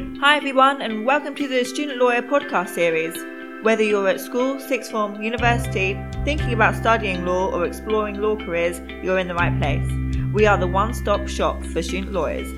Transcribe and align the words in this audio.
Hi, 0.00 0.38
everyone, 0.38 0.80
and 0.80 1.04
welcome 1.04 1.34
to 1.34 1.46
the 1.46 1.62
Student 1.62 1.98
Lawyer 1.98 2.22
podcast 2.22 2.70
series. 2.70 3.14
Whether 3.62 3.82
you're 3.82 4.08
at 4.08 4.18
school, 4.18 4.58
sixth 4.58 4.90
form, 4.90 5.20
university, 5.20 5.92
thinking 6.24 6.54
about 6.54 6.74
studying 6.74 7.26
law, 7.26 7.50
or 7.54 7.66
exploring 7.66 8.18
law 8.18 8.34
careers, 8.34 8.80
you're 9.02 9.18
in 9.18 9.28
the 9.28 9.34
right 9.34 9.54
place. 9.58 9.86
We 10.32 10.46
are 10.46 10.56
the 10.56 10.66
one 10.66 10.94
stop 10.94 11.28
shop 11.28 11.62
for 11.66 11.82
student 11.82 12.12
lawyers. 12.12 12.48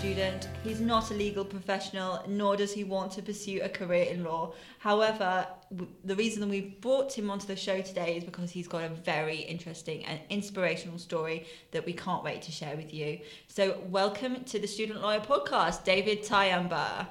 Student, 0.00 0.48
he's 0.64 0.80
not 0.80 1.10
a 1.10 1.14
legal 1.14 1.44
professional, 1.44 2.24
nor 2.26 2.56
does 2.56 2.72
he 2.72 2.84
want 2.84 3.12
to 3.12 3.22
pursue 3.22 3.60
a 3.62 3.68
career 3.68 4.04
in 4.04 4.24
law. 4.24 4.54
However, 4.78 5.46
w- 5.70 5.92
the 6.04 6.16
reason 6.16 6.40
that 6.40 6.48
we 6.48 6.74
brought 6.80 7.12
him 7.12 7.30
onto 7.30 7.46
the 7.46 7.54
show 7.54 7.82
today 7.82 8.16
is 8.16 8.24
because 8.24 8.50
he's 8.50 8.66
got 8.66 8.82
a 8.82 8.88
very 8.88 9.40
interesting 9.40 10.06
and 10.06 10.18
inspirational 10.30 10.96
story 10.98 11.44
that 11.72 11.84
we 11.84 11.92
can't 11.92 12.24
wait 12.24 12.40
to 12.42 12.50
share 12.50 12.76
with 12.76 12.94
you. 12.94 13.18
So, 13.48 13.78
welcome 13.90 14.42
to 14.44 14.58
the 14.58 14.66
Student 14.66 15.02
Lawyer 15.02 15.20
Podcast, 15.20 15.84
David 15.84 16.22
Tyoember. 16.22 17.06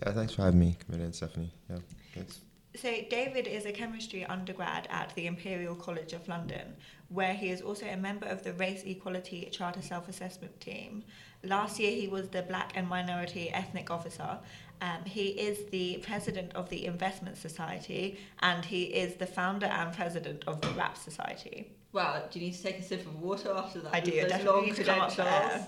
Yeah, 0.00 0.12
thanks 0.12 0.32
for 0.34 0.42
having 0.42 0.60
me, 0.60 0.76
Camilla 0.86 1.06
and 1.06 1.14
Stephanie. 1.16 1.52
Yeah, 1.68 1.78
thanks. 2.14 2.38
So, 2.80 2.94
David 3.10 3.48
is 3.48 3.66
a 3.66 3.72
chemistry 3.72 4.24
undergrad 4.24 4.86
at 4.88 5.12
the 5.16 5.26
Imperial 5.26 5.74
College 5.74 6.12
of 6.12 6.28
London, 6.28 6.76
where 7.08 7.34
he 7.34 7.48
is 7.48 7.60
also 7.60 7.86
a 7.86 7.96
member 7.96 8.26
of 8.26 8.44
the 8.44 8.52
Race 8.52 8.84
Equality 8.86 9.48
Charter 9.50 9.82
Self 9.82 10.08
Assessment 10.08 10.60
Team. 10.60 11.02
Last 11.42 11.80
year, 11.80 11.90
he 11.90 12.06
was 12.06 12.28
the 12.28 12.42
Black 12.42 12.74
and 12.76 12.86
Minority 12.88 13.50
Ethnic 13.50 13.90
Officer. 13.90 14.38
Um, 14.80 15.04
he 15.04 15.30
is 15.30 15.68
the 15.70 16.04
president 16.06 16.54
of 16.54 16.70
the 16.70 16.86
Investment 16.86 17.36
Society, 17.36 18.20
and 18.42 18.64
he 18.64 18.84
is 18.84 19.14
the 19.14 19.26
founder 19.26 19.66
and 19.66 19.92
president 19.92 20.44
of 20.46 20.60
the 20.60 20.68
Rap 20.68 20.96
Society. 20.96 21.72
Wow, 21.92 22.22
do 22.30 22.38
you 22.38 22.46
need 22.46 22.54
to 22.54 22.62
take 22.62 22.78
a 22.78 22.82
sip 22.84 23.00
of 23.00 23.20
water 23.20 23.50
after 23.56 23.80
that? 23.80 23.92
I 23.92 23.98
do, 23.98 24.12
Those 24.12 24.30
definitely 24.30 24.52
long 24.52 24.66
need 24.66 24.76
to 24.76 24.84
come 24.84 25.00
up 25.00 25.10
for 25.10 25.22
credentials. 25.22 25.66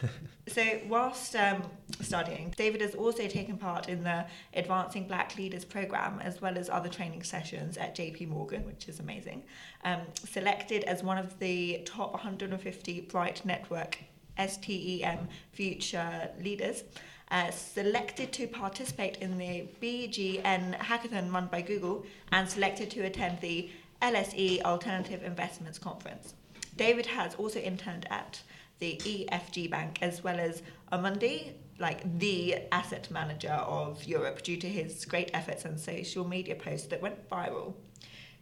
So, 0.48 0.62
whilst 0.88 1.34
um, 1.34 1.64
studying, 2.00 2.54
David 2.56 2.80
has 2.80 2.94
also 2.94 3.26
taken 3.26 3.58
part 3.58 3.88
in 3.88 4.04
the 4.04 4.26
Advancing 4.54 5.08
Black 5.08 5.36
Leaders 5.36 5.64
program 5.64 6.20
as 6.20 6.40
well 6.40 6.56
as 6.56 6.70
other 6.70 6.88
training 6.88 7.24
sessions 7.24 7.76
at 7.76 7.96
JP 7.96 8.28
Morgan, 8.28 8.64
which 8.64 8.88
is 8.88 9.00
amazing. 9.00 9.42
Um, 9.84 10.02
selected 10.14 10.84
as 10.84 11.02
one 11.02 11.18
of 11.18 11.36
the 11.40 11.82
top 11.84 12.12
150 12.12 13.00
Bright 13.02 13.44
Network 13.44 13.98
STEM 14.38 15.26
future 15.52 16.30
leaders. 16.40 16.84
Uh, 17.28 17.50
selected 17.50 18.32
to 18.32 18.46
participate 18.46 19.16
in 19.16 19.36
the 19.36 19.66
BGN 19.82 20.78
hackathon 20.78 21.32
run 21.32 21.48
by 21.48 21.60
Google 21.60 22.06
and 22.30 22.48
selected 22.48 22.88
to 22.92 23.00
attend 23.00 23.40
the 23.40 23.68
LSE 24.00 24.62
Alternative 24.62 25.24
Investments 25.24 25.76
Conference. 25.76 26.34
David 26.76 27.06
has 27.06 27.34
also 27.34 27.58
interned 27.58 28.06
at 28.10 28.42
the 28.78 29.00
EFG 29.04 29.70
Bank 29.70 29.98
as 30.02 30.22
well 30.22 30.38
as 30.38 30.62
Amundi, 30.92 31.52
like 31.78 32.18
the 32.18 32.56
asset 32.72 33.10
manager 33.10 33.52
of 33.52 34.04
Europe, 34.04 34.42
due 34.42 34.56
to 34.56 34.68
his 34.68 35.04
great 35.04 35.30
efforts 35.34 35.64
and 35.64 35.78
social 35.78 36.26
media 36.26 36.54
posts 36.54 36.86
that 36.88 37.02
went 37.02 37.28
viral. 37.28 37.74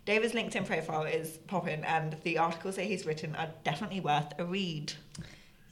David's 0.05 0.35
LinkedIn 0.35 0.67
profile 0.67 1.05
is 1.05 1.39
popping, 1.47 1.83
and 1.85 2.17
the 2.25 2.39
articles 2.39 2.77
that 2.77 2.85
he's 2.85 3.07
written 3.07 3.35
are 3.37 3.49
definitely 3.65 4.01
worth 4.01 4.33
a 4.39 4.45
read. 4.45 4.93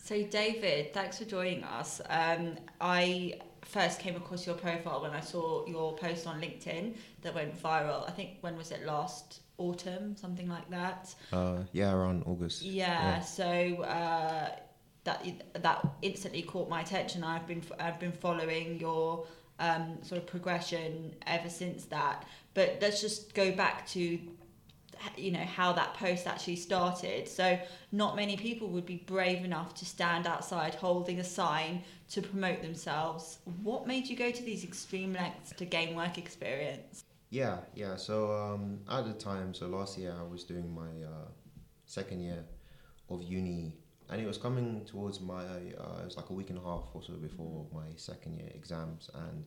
So, 0.02 0.22
David, 0.22 0.94
thanks 0.94 1.18
for 1.18 1.24
joining 1.27 1.64
us. 1.64 2.00
Um, 2.08 2.56
I 2.80 3.39
first 3.64 4.00
came 4.00 4.17
across 4.17 4.46
your 4.46 4.56
profile 4.56 5.02
when 5.02 5.12
I 5.12 5.20
saw 5.20 5.67
your 5.67 5.96
post 5.96 6.27
on 6.27 6.40
LinkedIn 6.40 6.96
that 7.23 7.34
went 7.34 7.61
viral. 7.62 8.08
I 8.08 8.12
think 8.12 8.39
when 8.40 8.56
was 8.56 8.70
it 8.70 8.84
last 8.84 9.40
autumn, 9.58 10.17
something 10.17 10.48
like 10.48 10.68
that. 10.70 11.14
Uh, 11.33 11.58
yeah, 11.72 11.92
around 11.92 12.24
August. 12.27 12.62
Yeah. 12.62 13.20
So 13.20 13.45
uh, 13.45 14.51
that 15.05 15.27
that 15.55 15.86
instantly 16.02 16.42
caught 16.42 16.68
my 16.68 16.80
attention. 16.80 17.24
I've 17.24 17.46
been 17.46 17.62
I've 17.78 17.98
been 17.98 18.12
following 18.12 18.78
your 18.78 19.27
um, 19.58 19.98
sort 20.02 20.20
of 20.20 20.27
progression 20.27 21.14
ever 21.27 21.48
since 21.48 21.84
that. 21.86 22.27
But 22.55 22.78
let's 22.80 23.01
just 23.01 23.34
go 23.34 23.52
back 23.52 23.86
to 23.89 24.18
you 25.17 25.30
know 25.30 25.45
how 25.45 25.73
that 25.73 25.95
post 25.95 26.27
actually 26.27 26.57
started. 26.57 27.29
So 27.29 27.58
not 27.90 28.17
many 28.17 28.36
people 28.36 28.68
would 28.68 28.86
be 28.86 28.96
brave 28.96 29.45
enough 29.45 29.74
to 29.77 29.85
stand 29.85 30.27
outside 30.27 30.74
holding 30.74 31.20
a 31.20 31.24
sign 31.24 31.83
to 32.11 32.23
promote 32.23 32.63
themselves. 32.63 33.39
What 33.63 33.86
made 33.86 34.07
you 34.08 34.17
go 34.17 34.30
to 34.30 34.42
these 34.42 34.64
extreme 34.64 35.13
lengths 35.13 35.52
to 35.57 35.64
gain 35.64 35.96
work 35.96 36.18
experience? 36.18 37.05
Yeah, 37.30 37.58
yeah. 37.74 37.96
So 37.96 38.30
um, 38.30 38.80
at 38.90 39.07
the 39.07 39.14
time, 39.14 39.55
so 39.55 39.67
last 39.67 39.96
year 39.96 40.14
I 40.18 40.23
was 40.23 40.45
doing 40.45 40.74
my 40.74 41.07
uh, 41.07 41.29
second 41.86 42.20
year 42.20 42.45
of 43.08 43.23
uni, 43.23 43.73
and 44.11 44.20
it 44.20 44.27
was 44.27 44.36
coming 44.39 44.84
towards 44.84 45.20
my. 45.20 45.42
Uh, 45.45 46.01
it 46.01 46.05
was 46.05 46.17
like 46.17 46.29
a 46.29 46.33
week 46.34 46.51
and 46.51 46.58
a 46.58 46.63
half 46.63 46.84
or 46.92 47.02
so 47.02 47.14
before 47.14 47.67
my 47.73 47.86
second 47.96 48.36
year 48.36 48.51
exams, 48.55 49.08
and 49.14 49.45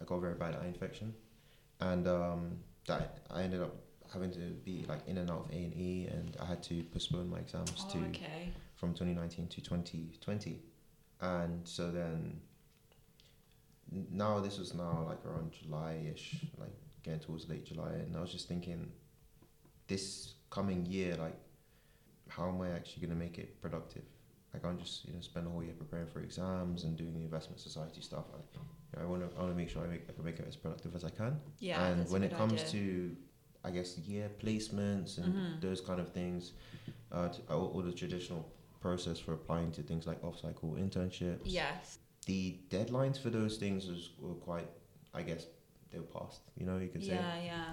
I 0.00 0.04
got 0.04 0.16
a 0.16 0.20
very 0.20 0.34
bad 0.34 0.56
eye 0.56 0.66
infection, 0.66 1.14
and 1.80 2.08
um, 2.08 2.58
that 2.86 3.18
I 3.30 3.42
ended 3.42 3.62
up 3.62 3.76
having 4.12 4.30
to 4.32 4.38
be 4.64 4.84
like 4.88 5.00
in 5.06 5.18
and 5.18 5.30
out 5.30 5.46
of 5.46 5.50
A 5.50 5.54
and 5.56 5.74
E, 5.74 6.08
and 6.10 6.36
I 6.40 6.44
had 6.46 6.62
to 6.64 6.82
postpone 6.84 7.28
my 7.30 7.38
exams 7.38 7.84
Oh, 7.88 7.92
to 7.92 7.98
okay. 8.10 8.52
from 8.76 8.90
2019 8.94 9.48
to 9.48 9.60
2020 9.60 10.60
and 11.20 11.66
so 11.66 11.90
then 11.90 12.40
now 14.10 14.38
this 14.40 14.58
was 14.58 14.74
now 14.74 15.04
like 15.08 15.24
around 15.24 15.50
july-ish 15.52 16.44
like 16.58 16.72
getting 17.02 17.20
towards 17.20 17.48
late 17.48 17.64
july 17.64 17.90
and 17.92 18.16
i 18.16 18.20
was 18.20 18.30
just 18.30 18.46
thinking 18.48 18.90
this 19.88 20.34
coming 20.50 20.84
year 20.86 21.16
like 21.16 21.36
how 22.28 22.48
am 22.48 22.60
i 22.60 22.68
actually 22.70 23.00
going 23.06 23.16
to 23.18 23.24
make 23.24 23.38
it 23.38 23.60
productive 23.62 24.02
Like 24.52 24.62
i 24.64 24.68
can't 24.68 24.78
just 24.78 25.06
you 25.06 25.12
know 25.14 25.20
spend 25.20 25.46
the 25.46 25.50
whole 25.50 25.62
year 25.64 25.72
preparing 25.76 26.06
for 26.06 26.20
exams 26.20 26.84
and 26.84 26.96
doing 26.96 27.14
the 27.14 27.20
investment 27.22 27.60
society 27.60 28.00
stuff 28.02 28.24
i, 28.34 28.36
you 28.36 28.60
know, 28.98 29.02
I 29.02 29.06
want 29.10 29.22
to 29.30 29.36
I 29.36 29.40
want 29.42 29.52
to 29.52 29.56
make 29.56 29.70
sure 29.70 29.82
I, 29.82 29.86
make, 29.88 30.02
I 30.08 30.12
can 30.12 30.24
make 30.24 30.38
it 30.38 30.46
as 30.46 30.56
productive 30.56 30.94
as 30.94 31.04
i 31.04 31.10
can 31.10 31.40
Yeah. 31.58 31.84
and 31.86 32.08
when 32.10 32.22
it 32.22 32.36
comes 32.36 32.60
idea. 32.62 32.66
to 32.72 33.16
i 33.68 33.70
guess 33.76 33.90
year 34.12 34.26
placements 34.42 35.10
and 35.22 35.32
Mhm. 35.34 35.60
those 35.66 35.80
kind 35.88 36.00
of 36.04 36.08
things 36.20 36.52
uh, 37.12 37.28
all, 37.50 37.66
all 37.74 37.82
the 37.90 37.96
traditional 38.02 38.42
process 38.80 39.18
for 39.24 39.32
applying 39.40 39.70
to 39.76 39.82
things 39.90 40.06
like 40.10 40.18
off-cycle 40.28 40.70
internships 40.84 41.40
Yes. 41.62 41.98
the 42.26 42.42
deadlines 42.70 43.16
for 43.24 43.30
those 43.38 43.54
things 43.62 43.80
was, 43.92 44.02
were 44.24 44.34
quite 44.48 44.68
i 45.14 45.22
guess 45.28 45.42
they 45.90 45.98
were 45.98 46.12
past 46.18 46.40
you 46.58 46.64
know 46.66 46.76
you 46.84 46.88
could 46.94 47.04
say 47.10 47.16
Yeah, 47.16 47.42
yeah. 47.50 47.72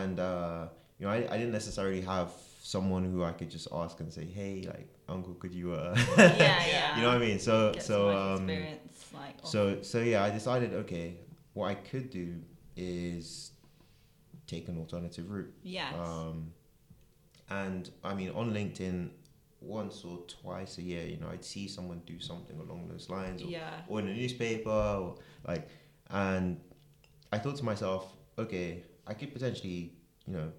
and 0.00 0.16
uh, 0.20 0.68
you 0.98 1.06
know 1.06 1.12
I, 1.12 1.18
I 1.32 1.36
didn't 1.40 1.52
necessarily 1.60 2.02
have 2.14 2.30
someone 2.74 3.04
who 3.12 3.20
i 3.30 3.32
could 3.38 3.50
just 3.56 3.68
ask 3.82 3.94
and 4.00 4.10
say 4.18 4.24
hey 4.38 4.54
like 4.74 4.88
uncle 5.14 5.34
could 5.42 5.54
you 5.60 5.72
uh 5.72 5.94
Yeah, 6.18 6.66
yeah. 6.74 6.96
you 6.96 7.00
know 7.02 7.08
what 7.12 7.22
i 7.22 7.26
mean 7.28 7.38
so 7.48 7.72
Get 7.72 7.82
so 7.90 7.96
um 8.16 8.48
experience, 8.48 9.10
like 9.20 9.36
so 9.52 9.60
so 9.82 9.98
yeah, 10.12 10.22
I 10.28 10.30
decided 10.30 10.68
okay, 10.84 11.06
what 11.54 11.66
I 11.74 11.74
could 11.90 12.06
do 12.10 12.28
is 12.76 13.51
take 14.46 14.68
an 14.68 14.78
alternative 14.78 15.30
route. 15.30 15.52
yes. 15.62 15.94
Um, 15.94 16.52
and 17.50 17.90
I 18.02 18.14
mean 18.14 18.30
on 18.30 18.52
LinkedIn, 18.52 19.10
once 19.60 20.04
or 20.04 20.18
twice 20.26 20.78
a 20.78 20.82
year, 20.82 21.06
you 21.06 21.16
know, 21.18 21.28
I'd 21.30 21.44
see 21.44 21.68
someone 21.68 22.02
do 22.06 22.18
something 22.20 22.58
along 22.58 22.88
those 22.88 23.08
lines, 23.08 23.42
or, 23.42 23.46
yeah. 23.46 23.80
or 23.88 24.00
in 24.00 24.08
a 24.08 24.14
newspaper, 24.14 24.70
or 24.70 25.16
like, 25.46 25.68
and 26.10 26.60
I 27.32 27.38
thought 27.38 27.56
to 27.56 27.64
myself, 27.64 28.16
okay, 28.38 28.82
I 29.06 29.14
could 29.14 29.32
potentially, 29.32 29.92
you 30.26 30.32
know, 30.34 30.52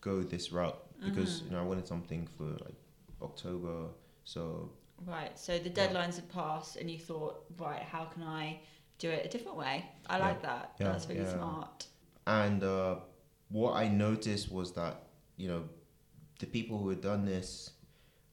go 0.00 0.22
this 0.22 0.52
route 0.52 0.80
because 1.04 1.40
Mhm. 1.40 1.44
you 1.46 1.50
know 1.52 1.60
I 1.60 1.64
wanted 1.64 1.86
something 1.86 2.26
for 2.36 2.44
like 2.64 2.76
October, 3.22 3.88
so 4.24 4.70
Right. 5.06 5.38
So 5.38 5.58
the 5.60 5.68
Yeah. 5.70 5.86
deadlines 5.88 6.16
had 6.16 6.28
passed, 6.28 6.74
and 6.76 6.90
you 6.90 6.98
thought, 6.98 7.44
right, 7.56 7.82
how 7.82 8.06
can 8.06 8.24
I 8.24 8.60
do 8.98 9.08
it 9.08 9.24
a 9.24 9.28
different 9.28 9.56
way? 9.56 9.88
I 10.08 10.18
Yeah. 10.18 10.26
like 10.26 10.42
that. 10.42 10.74
Yeah, 10.80 10.88
That's 10.90 11.06
really 11.08 11.20
yeah. 11.20 11.34
smart. 11.34 11.86
And 12.28 12.62
uh, 12.62 12.96
what 13.48 13.72
I 13.72 13.88
noticed 13.88 14.52
was 14.52 14.72
that, 14.74 15.02
you 15.38 15.48
know, 15.48 15.64
the 16.40 16.46
people 16.46 16.78
who 16.78 16.90
had 16.90 17.00
done 17.00 17.24
this, 17.24 17.70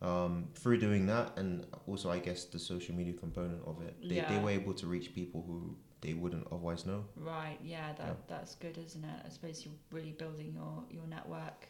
um, 0.02 0.50
through 0.54 0.80
doing 0.80 1.06
that, 1.08 1.38
and 1.38 1.66
also 1.88 2.12
I 2.12 2.20
guess 2.20 2.44
the 2.44 2.60
social 2.60 2.94
media 2.94 3.14
component 3.14 3.62
of 3.66 3.82
it, 3.82 3.96
they, 4.08 4.20
they 4.30 4.38
were 4.38 4.50
able 4.52 4.74
to 4.74 4.86
reach 4.86 5.16
people 5.16 5.44
who 5.48 5.76
they 6.02 6.14
wouldn't 6.14 6.46
otherwise 6.52 6.86
know. 6.86 7.06
Right. 7.16 7.58
Yeah. 7.64 7.94
That 7.94 8.08
Yeah. 8.08 8.14
that's 8.28 8.56
good, 8.56 8.78
isn't 8.78 9.04
it? 9.04 9.20
I 9.26 9.30
suppose 9.30 9.66
you're 9.66 9.74
really 9.92 10.12
building 10.12 10.52
your 10.54 10.84
your 10.92 11.08
network. 11.08 11.68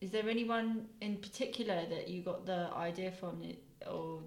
Is 0.00 0.10
there 0.10 0.28
anyone 0.28 0.86
in 1.02 1.16
particular 1.18 1.84
that 1.90 2.08
you 2.08 2.22
got 2.22 2.46
the 2.46 2.70
idea 2.74 3.10
from, 3.12 3.42
it- 3.42 3.62
or 3.86 4.22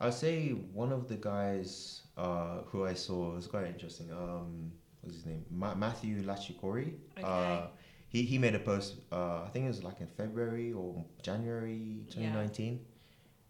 I'd 0.00 0.12
say 0.14 0.50
one 0.50 0.92
of 0.92 1.08
the 1.08 1.16
guys 1.16 2.02
uh, 2.18 2.58
who 2.66 2.84
I 2.84 2.92
saw 2.94 3.34
was 3.34 3.46
quite 3.46 3.66
interesting. 3.66 4.12
Um, 4.12 4.72
what's 5.06 5.16
his 5.18 5.26
name? 5.26 5.44
Ma- 5.50 5.74
Matthew 5.74 6.22
Lachikori. 6.22 6.94
Okay. 7.18 7.22
Uh, 7.24 7.68
he 8.08 8.22
he 8.22 8.38
made 8.38 8.54
a 8.54 8.58
post. 8.58 8.96
Uh, 9.10 9.42
I 9.44 9.48
think 9.52 9.64
it 9.64 9.68
was 9.68 9.82
like 9.82 10.00
in 10.00 10.06
February 10.06 10.72
or 10.72 11.04
January 11.22 12.04
2019, 12.10 12.80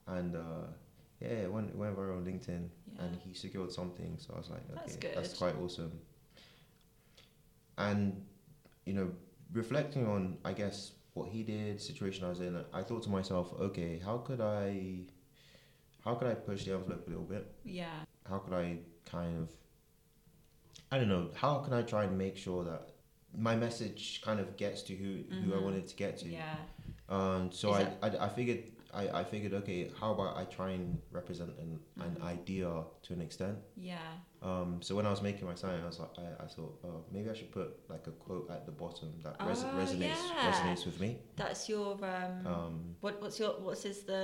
and 0.06 0.36
uh, 0.36 0.40
yeah, 1.20 1.28
it 1.28 1.52
went 1.52 1.70
it 1.70 1.76
went 1.76 1.96
viral 1.96 2.16
on 2.18 2.24
LinkedIn, 2.24 2.68
Yeah. 2.94 3.02
and 3.04 3.16
he 3.24 3.34
secured 3.34 3.72
something. 3.72 4.16
So 4.18 4.34
I 4.34 4.38
was 4.38 4.50
like, 4.50 4.62
okay, 4.70 5.10
That's 5.14 5.28
that's, 5.28 5.38
quite 5.38 5.56
awesome. 5.62 5.92
And 7.78 8.24
you 8.84 8.94
know, 8.94 9.10
reflecting 9.52 10.06
on, 10.06 10.38
I 10.44 10.52
guess 10.52 10.92
what 11.14 11.28
he 11.28 11.42
did, 11.42 11.80
situation 11.80 12.24
I 12.24 12.28
was 12.28 12.40
in, 12.40 12.56
I 12.72 12.82
thought 12.82 13.02
to 13.04 13.10
myself, 13.10 13.52
okay, 13.60 13.98
how 14.04 14.18
could 14.18 14.40
I, 14.40 15.00
how 16.04 16.14
could 16.14 16.28
I 16.28 16.34
push 16.34 16.64
the 16.64 16.74
envelope 16.74 17.06
a 17.06 17.10
little 17.10 17.24
bit? 17.24 17.50
Yeah. 17.64 17.86
how 18.28 18.38
could 18.38 18.54
I 18.54 18.78
kind 19.04 19.36
of 19.42 19.50
I 20.96 21.00
don't 21.00 21.10
know, 21.10 21.28
how 21.34 21.58
can 21.58 21.74
I 21.74 21.82
try 21.82 22.04
and 22.04 22.16
make 22.16 22.38
sure 22.38 22.64
that 22.64 22.88
my 23.36 23.54
message 23.54 24.22
kind 24.24 24.40
of 24.40 24.56
gets 24.56 24.80
to 24.84 24.94
who, 24.94 25.24
who 25.40 25.52
I 25.52 25.58
Mhm. 25.58 25.62
wanted 25.62 25.86
to 25.88 25.94
get 25.94 26.16
to. 26.20 26.28
Yeah. 26.28 26.56
Um 27.10 27.52
so 27.52 27.72
I, 27.72 27.82
I 28.02 28.08
I 28.26 28.28
figured 28.30 28.62
I, 29.00 29.20
I 29.20 29.24
figured 29.24 29.52
okay, 29.60 29.90
how 30.00 30.10
about 30.14 30.36
I 30.42 30.44
try 30.58 30.70
and 30.78 30.98
represent 31.18 31.50
an, 31.64 31.70
an 32.06 32.16
Mhm. 32.16 32.22
idea 32.34 32.70
to 33.06 33.12
an 33.16 33.20
extent. 33.20 33.58
Yeah. 33.76 33.98
Um 34.50 34.70
so 34.86 34.90
when 34.98 35.06
I 35.10 35.10
was 35.16 35.22
making 35.28 35.46
my 35.52 35.54
sign 35.62 35.80
I 35.82 35.86
was 35.92 35.98
like 36.04 36.14
I, 36.24 36.44
I 36.44 36.46
thought, 36.54 36.74
oh 36.86 36.98
maybe 37.14 37.28
I 37.32 37.34
should 37.38 37.52
put 37.60 37.68
like 37.94 38.06
a 38.06 38.14
quote 38.24 38.46
at 38.56 38.62
the 38.68 38.72
bottom 38.82 39.10
that 39.24 39.34
res- 39.48 39.64
Oh, 39.64 39.76
resonates 39.82 40.22
yeah. 40.30 40.50
resonates 40.50 40.84
with 40.88 40.98
me. 41.04 41.10
That's 41.42 41.62
your 41.72 41.88
um. 42.14 42.34
Um 42.54 42.74
what 43.04 43.14
what's 43.22 43.38
your 43.42 43.52
what's 43.66 43.84
is 43.92 43.98
the, 44.12 44.22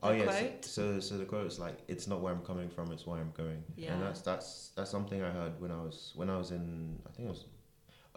the 0.00 0.06
Oh 0.06 0.12
yeah, 0.12 0.30
so, 0.30 0.38
quote? 0.46 0.64
so 0.76 0.82
so 1.00 1.12
the 1.22 1.28
quote 1.32 1.46
is 1.52 1.58
like, 1.66 1.78
"It's 1.92 2.06
not 2.12 2.18
where 2.22 2.32
I'm 2.34 2.44
coming 2.50 2.68
from, 2.76 2.84
it's 2.94 3.06
where 3.08 3.20
I'm 3.24 3.32
going." 3.44 3.60
Yeah. 3.76 3.92
And 3.92 4.02
that's 4.04 4.20
that's 4.28 4.48
that's 4.76 4.90
something 4.96 5.20
I 5.22 5.30
heard 5.38 5.54
when 5.62 5.72
I 5.78 5.80
was 5.86 6.12
when 6.20 6.28
I 6.30 6.36
was 6.42 6.50
in 6.58 6.66
I 7.08 7.10
think 7.14 7.24
it 7.28 7.32
was 7.36 7.44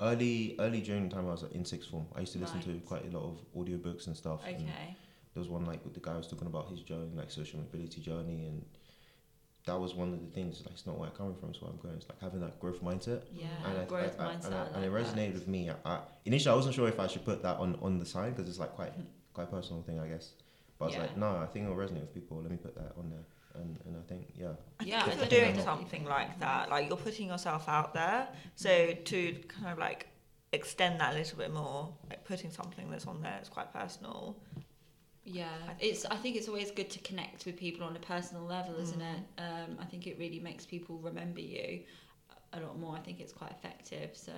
early 0.02 0.56
early 0.60 0.81
during 0.81 1.07
the 1.10 1.16
time 1.16 1.28
I 1.28 1.31
was 1.31 1.44
in 1.57 1.63
sixth 1.66 1.90
form. 1.90 2.06
I 2.16 2.19
used 2.22 2.34
to 2.34 2.40
listen 2.40 2.60
to 2.62 2.74
quite 2.86 3.06
a 3.06 3.12
lot 3.18 3.24
of 3.31 3.36
audiobooks 3.56 4.07
and 4.07 4.16
stuff. 4.24 4.42
And 4.46 4.56
Okay. 4.56 4.96
There 5.35 5.41
was 5.41 5.49
one 5.49 5.65
like 5.65 5.83
with 5.83 5.93
the 5.93 5.99
guy 5.99 6.15
was 6.15 6.27
talking 6.27 6.47
about 6.47 6.69
his 6.69 6.79
journey, 6.79 7.11
like 7.13 7.29
social 7.29 7.59
mobility 7.59 7.99
journey, 7.99 8.45
and 8.45 8.63
that 9.65 9.77
was 9.77 9.93
one 9.93 10.13
of 10.13 10.21
the 10.21 10.31
things. 10.31 10.61
Like, 10.65 10.73
it's 10.73 10.87
not 10.87 10.97
where 10.97 11.09
I'm 11.09 11.15
coming 11.15 11.35
from, 11.35 11.49
it's 11.49 11.61
where 11.61 11.69
I'm 11.69 11.77
going. 11.77 11.95
It's 11.95 12.07
like 12.07 12.21
having 12.21 12.39
that 12.39 12.57
growth 12.59 12.81
mindset. 12.81 13.23
Yeah. 13.33 13.47
And, 13.65 13.79
I, 13.79 13.83
growth 13.83 14.15
I- 14.17 14.23
I- 14.23 14.27
mindset. 14.33 14.45
and, 14.45 14.55
I- 14.55 14.57
I 14.59 14.65
and 14.75 14.85
it 14.85 14.91
like 14.91 15.05
that. 15.05 15.15
resonated 15.15 15.33
with 15.33 15.47
me. 15.49 15.69
I, 15.69 15.75
I, 15.85 15.99
initially, 16.23 16.53
I 16.53 16.55
wasn't 16.55 16.73
sure 16.73 16.87
if 16.87 16.99
I 17.01 17.07
should 17.07 17.25
put 17.25 17.43
that 17.43 17.57
on, 17.57 17.77
on 17.81 17.99
the 17.99 18.05
sign 18.05 18.31
because 18.31 18.49
it's 18.49 18.59
like 18.59 18.71
quite 18.71 18.91
hmm. 18.91 19.01
quite 19.33 19.51
personal 19.51 19.81
thing, 19.83 19.99
I 19.99 20.07
guess. 20.07 20.31
But 20.79 20.85
I 20.85 20.87
was 20.87 20.95
Yeah. 20.95 21.01
like, 21.01 21.17
no, 21.17 21.35
I 21.35 21.47
think 21.47 21.65
it'll 21.65 21.77
resonate 21.77 22.01
with 22.01 22.13
people. 22.13 22.41
Let 22.41 22.51
me 22.51 22.57
put 22.57 22.75
that 22.75 22.93
on 22.97 23.09
there. 23.09 23.25
And, 23.61 23.77
and 23.85 23.97
I 23.97 24.07
think, 24.07 24.27
yeah. 24.37 24.53
Yeah, 24.83 25.05
if 25.07 25.15
I 25.15 25.19
you're 25.19 25.27
doing 25.27 25.61
something 25.61 26.05
like 26.05 26.39
that, 26.39 26.69
like 26.69 26.87
you're 26.87 26.97
putting 26.97 27.27
yourself 27.27 27.67
out 27.67 27.93
there, 27.93 28.27
so 28.55 28.93
to 28.93 29.33
kind 29.47 29.71
of 29.71 29.77
like 29.77 30.07
extend 30.51 30.99
that 30.99 31.13
a 31.13 31.17
little 31.17 31.37
bit 31.37 31.53
more, 31.53 31.93
like 32.09 32.25
putting 32.25 32.51
something 32.51 32.89
that's 32.89 33.05
on 33.07 33.21
there 33.21 33.31
there 33.31 33.41
is 33.41 33.49
quite 33.49 33.73
personal. 33.73 34.37
Yeah, 35.25 35.50
it's. 35.80 36.06
I 36.06 36.16
think 36.18 36.36
it's 36.36 36.48
always 36.48 36.69
good 36.72 36.89
to 36.92 37.00
connect 37.00 37.45
with 37.48 37.57
people 37.57 37.86
on 37.86 37.95
a 37.95 38.00
personal 38.00 38.44
level, 38.44 38.75
isn't 38.80 39.00
Mm. 39.01 39.13
it? 39.16 39.42
Um, 39.42 39.77
I 39.80 39.86
think 39.86 40.06
it 40.06 40.18
really 40.19 40.39
makes 40.39 40.66
people 40.66 40.98
remember 41.00 41.42
you 41.42 41.81
a 42.54 42.60
lot 42.60 42.77
more. 42.77 42.95
I 42.95 43.00
think 43.00 43.19
it's 43.19 43.33
quite 43.33 43.51
effective. 43.51 44.12
So 44.16 44.31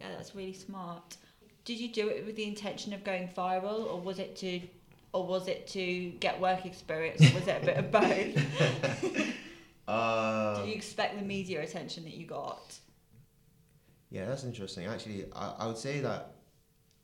yeah, 0.00 0.10
that's 0.16 0.34
really 0.34 0.52
smart. 0.52 1.16
Did 1.64 1.78
you 1.80 1.88
do 1.88 2.08
it 2.08 2.24
with 2.24 2.36
the 2.36 2.44
intention 2.44 2.92
of 2.92 3.02
going 3.04 3.28
viral, 3.36 3.92
or 3.92 4.00
was 4.00 4.18
it 4.20 4.36
to, 4.36 4.60
or 5.12 5.26
was 5.26 5.48
it 5.48 5.66
to 5.68 6.10
get 6.20 6.40
work 6.40 6.64
experience, 6.64 7.20
or 7.22 7.34
was 7.34 7.48
it 7.48 7.62
a 7.62 7.66
bit 7.66 7.76
of 7.76 7.90
both? 8.00 9.34
Uh, 9.88 10.54
Did 10.60 10.68
you 10.68 10.74
expect 10.74 11.18
the 11.18 11.24
media 11.24 11.60
attention 11.60 12.04
that 12.04 12.14
you 12.14 12.24
got? 12.26 12.78
Yeah, 14.10 14.26
that's 14.26 14.44
interesting. 14.44 14.86
Actually, 14.86 15.26
I, 15.34 15.54
I 15.58 15.66
would 15.66 15.76
say 15.78 16.00
that 16.00 16.34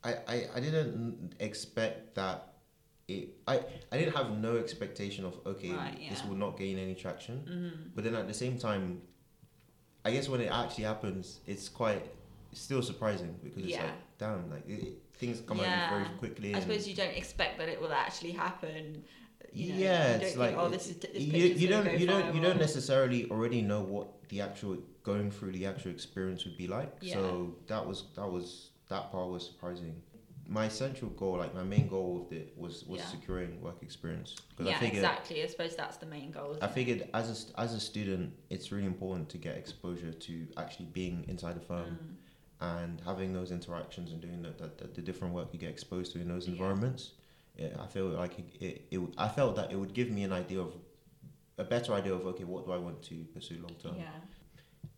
I, 0.04 0.14
I, 0.28 0.44
I 0.56 0.60
didn't 0.60 1.34
expect 1.40 2.14
that 2.14 2.52
it. 3.08 3.28
I, 3.46 3.60
I 3.92 3.98
didn't 3.98 4.16
have 4.16 4.38
no 4.38 4.56
expectation 4.56 5.24
of 5.24 5.38
okay, 5.46 5.72
Right, 5.72 6.06
this 6.10 6.24
will 6.24 6.36
not 6.36 6.58
gain 6.58 6.78
any 6.78 6.94
traction. 6.94 7.44
Mm-hmm. 7.48 7.88
But 7.94 8.04
then 8.04 8.14
at 8.14 8.26
the 8.26 8.34
same 8.34 8.58
time, 8.58 9.02
I 10.04 10.10
guess 10.10 10.28
when 10.28 10.40
it 10.40 10.50
actually 10.50 10.84
happens, 10.84 11.40
it's 11.46 11.68
quite 11.68 12.04
still 12.52 12.82
surprising 12.82 13.36
because 13.42 13.64
it's 13.64 13.72
Yeah. 13.72 13.84
like 13.84 14.18
damn, 14.18 14.50
like 14.50 14.68
it, 14.68 14.98
things 15.14 15.40
come 15.40 15.58
Yeah. 15.58 15.90
you 15.90 16.04
very 16.04 16.18
quickly. 16.18 16.54
I 16.54 16.60
suppose 16.60 16.88
you 16.88 16.94
don't 16.94 17.16
expect 17.16 17.58
that 17.58 17.68
it 17.68 17.80
will 17.80 17.92
actually 17.92 18.32
happen. 18.32 19.04
You 19.52 19.72
know, 19.72 19.78
yeah, 19.78 20.16
it's 20.16 20.36
like 20.36 20.50
think, 20.50 20.60
oh, 20.60 20.68
this 20.68 20.88
is 20.88 20.96
this 20.96 21.14
you, 21.14 21.46
you 21.46 21.68
don't 21.68 21.98
you 21.98 22.06
don't 22.06 22.34
you 22.34 22.42
don't 22.42 22.58
necessarily 22.58 23.30
already 23.30 23.62
know 23.62 23.80
what 23.80 24.28
the 24.28 24.40
actual 24.40 24.78
going 25.02 25.30
through 25.30 25.52
the 25.52 25.64
actual 25.66 25.92
experience 25.92 26.44
would 26.44 26.56
be 26.56 26.66
like. 26.66 26.92
So 27.02 27.54
that 27.68 27.86
was 27.86 28.04
that 28.16 28.28
was 28.28 28.70
that 28.88 29.10
part 29.12 29.28
was 29.30 29.46
surprising. 29.46 30.02
My 30.48 30.68
central 30.68 31.10
goal, 31.10 31.38
like 31.38 31.54
my 31.54 31.64
main 31.64 31.88
goal 31.88 32.14
with 32.20 32.32
it, 32.32 32.54
was 32.56 32.84
was 32.84 33.00
Yeah. 33.00 33.06
securing 33.06 33.60
work 33.60 33.82
experience 33.82 34.36
Yeah, 34.58 34.76
I 34.76 34.78
figured 34.78 35.04
exactly. 35.04 35.42
I 35.42 35.46
suppose 35.46 35.74
that's 35.76 35.96
the 35.96 36.06
main 36.06 36.30
goal. 36.30 36.50
I 36.52 36.56
isn't 36.56 36.62
it? 36.64 36.72
figured 36.72 37.10
as 37.14 37.26
a 37.54 37.60
as 37.60 37.74
a 37.74 37.80
student, 37.80 38.32
it's 38.48 38.70
really 38.72 38.86
important 38.86 39.28
to 39.30 39.38
get 39.38 39.56
exposure 39.56 40.12
to 40.12 40.46
actually 40.56 40.86
being 40.86 41.24
inside 41.28 41.56
a 41.56 41.60
firm 41.60 41.98
Mm. 41.98 42.16
and 42.60 43.00
having 43.00 43.32
those 43.32 43.50
interactions 43.50 44.12
and 44.12 44.20
doing 44.20 44.40
the, 44.42 44.50
the, 44.50 44.86
the, 44.86 45.02
different 45.02 45.34
work 45.34 45.48
you 45.52 45.58
get 45.58 45.70
exposed 45.70 46.12
to 46.12 46.20
in 46.20 46.28
those 46.28 46.46
environments. 46.48 47.12
Yeah, 47.58 47.76
I 47.78 47.86
feel 47.86 48.06
like 48.06 48.38
it, 48.38 48.46
it, 48.60 48.86
it, 48.90 49.00
I 49.18 49.28
felt 49.28 49.56
that 49.56 49.72
it 49.72 49.76
would 49.76 49.92
give 49.94 50.10
me 50.10 50.22
an 50.24 50.32
idea 50.32 50.60
of 50.60 50.72
a 51.58 51.64
better 51.64 51.92
idea 51.92 52.14
of 52.14 52.26
okay, 52.26 52.44
what 52.44 52.64
do 52.66 52.72
I 52.72 52.78
want 52.78 53.02
to 53.10 53.16
pursue 53.34 53.58
long 53.62 53.74
term? 53.82 53.96
Yeah. 53.98 54.10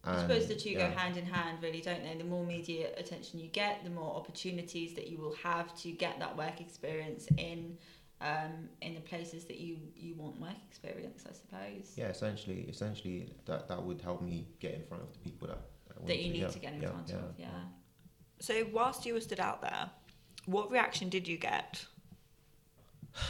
I 0.05 0.21
suppose 0.23 0.47
the 0.47 0.55
two 0.55 0.71
yeah. 0.71 0.89
go 0.89 0.97
hand 0.97 1.17
in 1.17 1.27
hand, 1.27 1.59
really, 1.61 1.81
don't 1.81 2.03
they? 2.03 2.15
The 2.17 2.25
more 2.25 2.45
media 2.45 2.89
attention 2.97 3.41
you 3.41 3.49
get, 3.49 3.85
the 3.85 3.91
more 3.91 4.15
opportunities 4.15 4.95
that 4.95 5.09
you 5.09 5.19
will 5.19 5.35
have 5.43 5.77
to 5.83 5.91
get 5.91 6.19
that 6.21 6.37
work 6.37 6.61
experience 6.61 7.27
in 7.37 7.77
um, 8.21 8.69
in 8.83 8.95
the 8.95 9.01
places 9.01 9.45
that 9.45 9.59
you, 9.59 9.77
you 9.97 10.15
want 10.17 10.41
work 10.41 10.57
experience, 10.69 11.25
I 11.29 11.33
suppose. 11.33 11.93
Yeah, 11.97 12.07
essentially, 12.07 12.67
essentially 12.69 13.31
that 13.47 13.69
that 13.69 13.83
would 13.83 14.01
help 14.01 14.23
me 14.23 14.49
get 14.59 14.75
in 14.75 14.83
front 14.85 15.03
of 15.05 15.13
the 15.13 15.19
people 15.19 15.49
that 15.49 15.59
I 15.91 15.95
want 15.99 16.09
That 16.09 16.19
you 16.19 16.33
need 16.33 16.43
yeah, 16.43 16.49
to 16.49 16.59
get 16.59 16.73
in 16.75 16.83
yeah, 16.83 16.89
front 16.89 17.09
yeah. 17.09 17.17
of, 17.17 17.35
yeah. 17.39 17.47
So 18.41 18.67
whilst 18.73 19.07
you 19.07 19.15
were 19.15 19.21
stood 19.21 19.41
out 19.41 19.63
there, 19.63 19.91
what 20.47 20.71
reaction 20.71 21.09
did 21.09 21.29
you 21.29 21.37
get? 21.37 21.85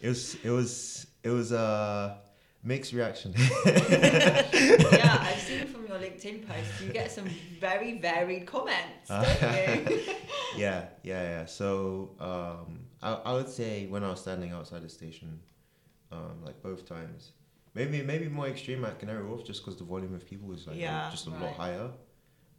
It 0.00 0.08
was 0.08 0.34
it 0.44 0.50
was 0.50 1.06
it 1.22 1.30
was 1.30 1.52
a 1.52 2.18
mixed 2.64 2.92
reaction. 2.92 3.32
yeah, 3.66 5.18
I've 5.28 5.38
seen 5.40 5.66
from 5.66 5.86
your 5.86 5.98
LinkedIn 5.98 6.46
posts, 6.48 6.80
you 6.80 6.92
get 6.92 7.10
some 7.12 7.26
very 7.60 7.98
varied 7.98 8.46
comments, 8.46 9.08
don't 9.08 9.26
you? 9.88 10.00
yeah, 10.56 10.86
yeah, 11.02 11.22
yeah. 11.22 11.44
So 11.46 12.10
um, 12.20 12.80
I, 13.02 13.12
I 13.12 13.32
would 13.34 13.48
say 13.48 13.86
when 13.86 14.02
I 14.02 14.10
was 14.10 14.20
standing 14.20 14.50
outside 14.52 14.82
the 14.82 14.88
station, 14.88 15.40
um, 16.10 16.42
like 16.44 16.62
both 16.62 16.88
times, 16.88 17.32
maybe 17.74 18.02
maybe 18.02 18.28
more 18.28 18.46
extreme 18.48 18.84
at 18.84 18.98
Canary 18.98 19.24
Wharf 19.24 19.44
just 19.44 19.62
because 19.64 19.78
the 19.78 19.84
volume 19.84 20.14
of 20.14 20.26
people 20.26 20.48
was 20.48 20.66
like 20.66 20.76
Yeah. 20.78 21.08
just 21.10 21.26
a 21.26 21.30
lot 21.30 21.52
higher, 21.54 21.90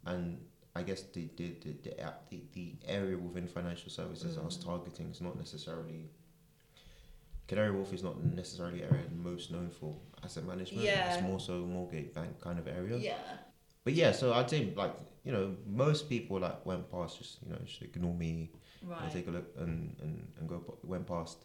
and 0.06 0.38
I 0.74 0.82
guess 0.82 1.02
the 1.02 1.28
the 1.36 1.56
the 1.62 1.72
the, 1.82 2.12
the, 2.30 2.42
the 2.52 2.74
area 2.86 3.16
within 3.18 3.46
financial 3.48 3.90
services 3.90 4.38
I 4.38 4.44
was 4.44 4.56
Mm. 4.58 4.64
targeting 4.66 5.10
is 5.10 5.20
not 5.20 5.36
necessarily. 5.36 6.10
Canary 7.48 7.70
Wharf 7.70 7.92
is 7.92 8.02
not 8.02 8.22
necessarily 8.24 8.82
area 8.82 9.04
most 9.14 9.50
known 9.52 9.70
for 9.70 9.94
asset 10.24 10.44
management. 10.44 10.82
Yeah. 10.84 11.14
It's 11.14 11.22
more 11.22 11.38
so 11.40 11.52
mortgage 11.58 12.12
bank 12.12 12.40
kind 12.40 12.58
of 12.58 12.66
area. 12.66 12.96
yeah. 12.98 13.14
But 13.84 13.92
yeah, 13.94 14.10
so 14.12 14.32
I'd 14.32 14.50
say 14.50 14.72
like 14.76 14.94
you 15.24 15.30
know 15.32 15.54
most 15.66 16.08
people 16.08 16.40
like 16.40 16.64
went 16.66 16.90
past 16.90 17.18
just 17.18 17.38
you 17.44 17.50
know 17.52 17.58
just 17.64 17.82
ignore 17.82 18.14
me 18.14 18.50
and 19.02 19.12
take 19.12 19.26
a 19.28 19.30
look 19.30 19.46
and, 19.58 19.94
and, 20.02 20.26
and 20.38 20.48
go 20.48 20.60
went 20.82 21.06
past. 21.06 21.44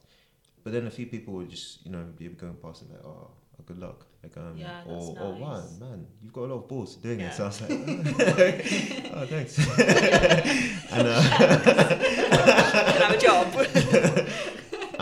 But 0.63 0.73
then 0.73 0.87
a 0.87 0.91
few 0.91 1.05
people 1.07 1.33
would 1.35 1.49
just 1.51 1.85
you 1.85 1.91
know 1.91 2.03
be 2.17 2.27
going 2.29 2.55
past 2.55 2.81
and 2.81 2.91
like 2.91 3.03
oh, 3.05 3.29
oh 3.59 3.63
good 3.67 3.77
luck 3.79 4.05
like 4.23 4.35
um 4.37 4.57
Yeah, 4.57 4.81
or 4.87 5.13
that's 5.13 5.19
or 5.21 5.33
wow 5.33 5.63
man 5.79 6.07
you've 6.23 6.33
got 6.33 6.41
a 6.45 6.49
lot 6.53 6.63
of 6.63 6.67
balls 6.67 6.95
doing 6.95 7.19
Yeah. 7.19 7.27
it. 7.29 7.33
So 7.33 7.43
I 7.43 7.47
was 7.47 7.61
like 7.61 7.69
oh 9.13 9.25
thanks 9.27 9.57
and 10.91 11.07
uh, 11.07 11.21
Can 12.91 13.01
I 13.01 13.05
have 13.05 13.13
a 13.13 13.17
job? 13.17 14.17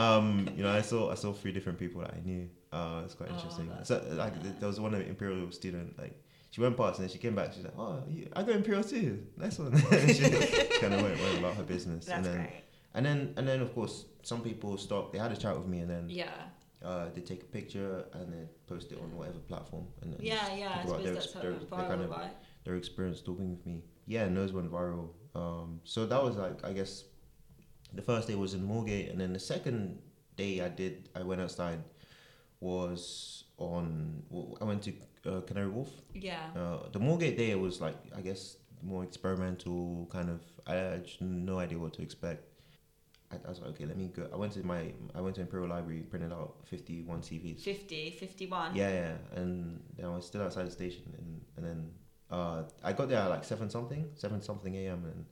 Um 0.04 0.26
you 0.56 0.64
know 0.64 0.72
I 0.72 0.82
saw 0.92 1.02
I 1.12 1.16
saw 1.24 1.30
three 1.42 1.54
different 1.58 1.78
people 1.84 2.00
that 2.02 2.14
I 2.18 2.22
knew. 2.30 2.44
Uh, 2.72 3.02
it's 3.06 3.16
quite 3.20 3.30
Oh, 3.32 3.36
interesting. 3.36 3.68
that's 3.70 3.88
So 3.90 3.96
like 4.24 4.36
th- 4.44 4.56
there 4.60 4.70
was 4.74 4.80
one 4.80 4.94
Imperial 4.96 5.52
student 5.52 5.98
like. 6.04 6.16
She 6.52 6.62
went 6.62 6.76
past 6.78 6.98
and 6.98 7.04
then 7.08 7.12
she 7.16 7.20
came 7.26 7.36
back. 7.40 7.50
She's 7.54 7.64
like, 7.64 7.78
"Oh, 7.78 8.02
you, 8.10 8.28
I 8.36 8.42
go 8.42 8.52
Imperial 8.54 8.84
too. 8.84 9.12
Nice 9.38 9.60
one." 9.60 9.72
she 10.18 10.24
kind 10.82 10.94
of 10.96 11.02
went, 11.06 11.16
went 11.26 11.38
about 11.42 11.54
her 11.60 11.64
business, 11.76 12.08
and 12.08 12.26
That's 12.26 12.28
then 12.28 12.38
great. 12.46 12.64
and 12.96 13.06
then 13.08 13.20
and 13.38 13.48
then 13.50 13.60
of 13.66 13.70
course 13.78 13.96
some 14.24 14.42
people 14.50 14.72
stopped. 14.88 15.14
They 15.14 15.20
had 15.20 15.32
a 15.32 15.40
chat 15.44 15.56
with 15.60 15.68
me, 15.74 15.80
and 15.84 15.90
then 15.96 16.06
Yeah. 16.10 16.34
uh, 16.84 17.06
they 17.14 17.22
take 17.22 17.42
a 17.44 17.50
picture 17.60 17.94
and 18.18 18.26
then 18.34 18.46
post 18.72 18.92
it 18.94 18.98
on 19.04 19.10
whatever 19.18 19.38
platform. 19.52 19.86
And 20.02 20.08
then 20.14 20.20
Yeah, 20.32 20.56
yeah, 20.62 20.80
I 20.80 20.82
suppose 20.86 21.04
their, 21.04 21.14
that's 21.14 21.34
their, 21.34 21.52
went 21.52 21.70
their 21.70 21.88
kind 21.92 22.02
of 22.06 22.10
right? 22.10 22.36
their 22.66 22.76
experience 22.82 23.22
talking 23.22 23.50
with 23.56 23.64
me. 23.68 23.84
Yeah, 24.08 24.24
and 24.28 24.36
those 24.36 24.52
went 24.52 24.72
viral. 24.72 25.10
Um, 25.36 25.82
so 25.84 26.08
that 26.08 26.22
was 26.28 26.36
like 26.46 26.58
I 26.66 26.74
guess 26.74 27.04
the 27.94 28.02
first 28.02 28.28
day 28.28 28.36
was 28.36 28.54
in 28.54 28.68
Moorgate, 28.68 29.12
and 29.12 29.20
then 29.20 29.34
the 29.34 29.40
second 29.40 30.00
day 30.36 30.62
I 30.62 30.70
did 30.70 31.10
I 31.16 31.24
went 31.24 31.42
outside 31.42 31.80
was 32.60 33.46
on 33.58 34.24
I 34.62 34.64
went 34.64 34.84
to 34.84 34.94
uh, 35.26 35.42
Canary 35.42 35.70
Wharf. 35.70 35.90
Yeah. 36.14 36.40
Uh, 36.56 36.90
the 36.92 37.00
Moorgate 37.00 37.38
day 37.38 37.54
was 37.56 37.82
like 37.82 37.98
I 38.16 38.22
guess 38.22 38.58
more 38.82 39.04
experimental 39.04 40.08
kind 40.12 40.30
of. 40.30 40.42
I 40.68 40.76
had 40.76 41.10
no 41.20 41.60
idea 41.60 41.80
what 41.80 41.94
to 41.94 42.02
expect. 42.02 42.46
I, 43.32 43.36
I 43.46 43.50
was 43.50 43.60
like, 43.60 43.70
okay, 43.72 43.86
let 43.86 43.98
me 43.98 44.08
go. 44.08 44.28
I 44.32 44.38
went 44.38 44.54
to 44.54 44.66
my 44.66 44.92
I 45.16 45.22
went 45.22 45.36
to 45.36 45.42
Imperial 45.42 45.70
Library, 45.70 46.02
printed 46.02 46.32
out 46.32 46.56
fifty 46.66 47.02
one 47.02 47.22
CVs. 47.22 47.62
50, 47.62 48.12
51. 48.20 48.76
Yeah, 48.76 48.90
yeah, 48.90 49.14
and 49.36 49.82
then 49.96 50.06
I 50.06 50.10
was 50.10 50.26
still 50.26 50.42
outside 50.42 50.68
the 50.68 50.72
station, 50.72 51.04
and 51.18 51.42
and 51.58 51.66
then 51.66 51.92
uh, 52.32 52.64
I 52.84 52.94
got 52.94 53.10
there 53.10 53.20
at 53.20 53.30
like 53.30 53.44
seven 53.44 53.70
something, 53.70 54.10
seven 54.16 54.42
something 54.42 54.76
a.m. 54.76 55.06
and 55.06 55.26